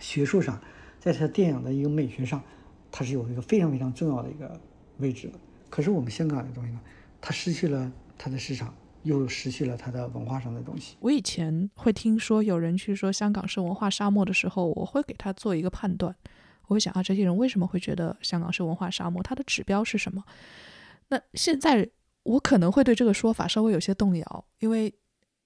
[0.00, 0.60] 学术上，
[0.98, 2.42] 在它电影的一个美学上，
[2.90, 4.60] 它是有一个非常非常重要的一个
[4.98, 5.38] 位置的。
[5.68, 6.80] 可是我们香港的东西呢，
[7.20, 8.74] 它失去了它的市场。
[9.02, 10.94] 又失去了它的文化上的东西。
[11.00, 16.14] 我以前会听说有人去说香港是文化沙漠的时候，我会给他做一个判断，
[16.66, 19.22] 我会想啊，这些人为什么会觉得香港是文化沙漠？
[19.22, 20.22] 它的指标是什么？
[21.08, 21.88] 那现在
[22.24, 24.92] 我可能会对这个说法稍微有些动摇，因为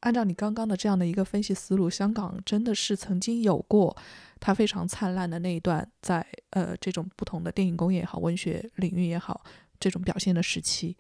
[0.04, 3.96] 按照你刚刚的这样的一个分析思路，香港真的是曾经有过
[4.38, 9.42] 它非常灿烂的那一段，在呃这种不同的电影工业也好，文学领域也好，
[9.80, 10.94] 这种表现的时期。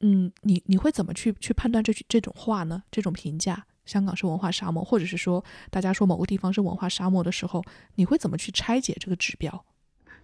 [0.00, 2.82] 嗯，你你会怎么去去判断这句这种话呢？
[2.90, 7.64] 这种评价，香港是文化沙漠，或者是说大家说某个地方是文化沙漠的时候，
[7.94, 9.64] 你会怎么去拆解这个指标？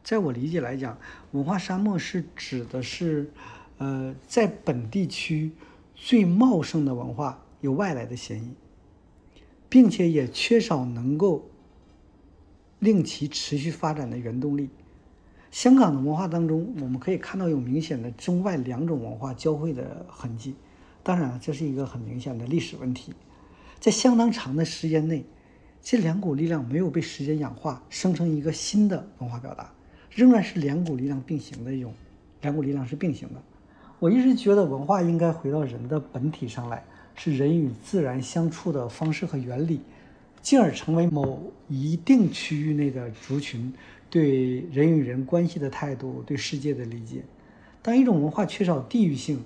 [0.04, 0.98] 在我理解来讲，
[1.30, 3.32] 文化沙漠是指的是，
[3.78, 5.52] 呃，在本地区
[5.94, 8.54] 最茂盛的文化有外来的嫌疑，
[9.68, 11.48] 并且也缺少能够
[12.78, 14.70] 令其持续发展的原动力。
[15.50, 20.54] 香港的文化当中，我们可以看到有明显的中外两种文化交汇的痕迹。
[21.02, 23.12] 当然了，这是一个很明显的历史问题。
[23.80, 25.24] 在相当长的时间内，
[25.82, 29.72] 这两股力量没有被时间氧化，生成一个新的文化表达，
[30.10, 31.94] 仍然是两股力量并行的一种，
[32.42, 33.42] 两股力量是并行的。
[33.98, 36.84] 我一直觉得文化应该回到人的本体上来，
[37.22, 39.82] 是人与自然相处的方式和原理，
[40.40, 43.70] 进而成为某一定区域内的族群。
[44.08, 47.22] 对人与人关系的态度，对世界的理解。
[47.82, 49.38] 当一种文化缺少地域性，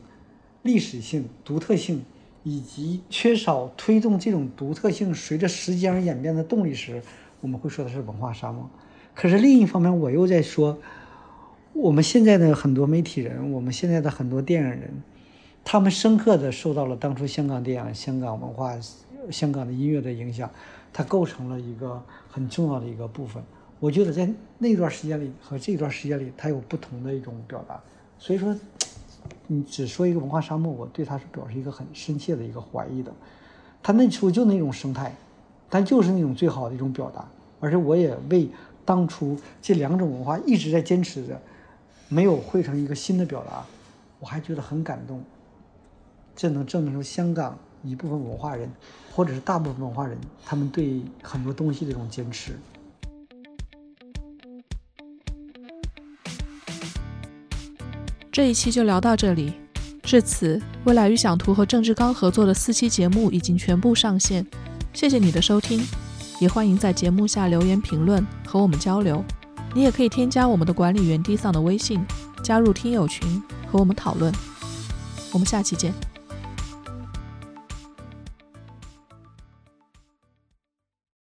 [0.62, 2.04] 历史性、独特性，
[2.44, 7.02] 以及缺少推动这种独特性随着时间而演变的动力时，
[7.40, 8.70] 我们会说的是文化沙漠。
[9.16, 10.78] 可是另一方面，我又在说，
[11.72, 15.02] 我们现在的很多媒体人，我们现在的很多电影人，
[15.64, 18.78] 他们深刻的受到了当初香港电影、香港文化、
[19.30, 20.48] 香港的音乐的影响，
[20.92, 22.00] 它构成了一个
[22.30, 23.42] 很重要的一个部分。
[23.80, 27.80] 我觉得在那段时间里和这段时间里，它有不同的一种表达。
[28.18, 28.54] 所以说。
[29.46, 33.12] 你只说一个文化沙漠，我对他是表示一个很深切的一个怀疑的。
[33.82, 35.14] 他那时候就那种生态，
[35.68, 37.26] 但就是那种最好的一种表达。
[37.60, 38.48] 而且我也为
[38.84, 41.40] 当初这两种文化一直在坚持着，
[42.08, 43.64] 没有汇成一个新的表达，
[44.20, 45.22] 我还觉得很感动。
[46.36, 48.70] 这能证明出香港一部分文化人，
[49.12, 52.58] 或者是大部分文化人，他们对很多东西的一种坚持。
[58.32, 59.52] 这一期就聊到这里。
[60.02, 64.44] 至此，未来与想图和郑志刚合作的四期节目已经全部上线。
[64.92, 65.80] 谢谢你的收听，
[66.40, 69.24] 也欢迎在节目下留言评论和我们交流。
[69.72, 72.04] 你也可以添加我们的管理员 D 桑的微信，
[72.42, 74.32] 加入听友群和我们讨论。
[75.32, 76.13] 我们下期见。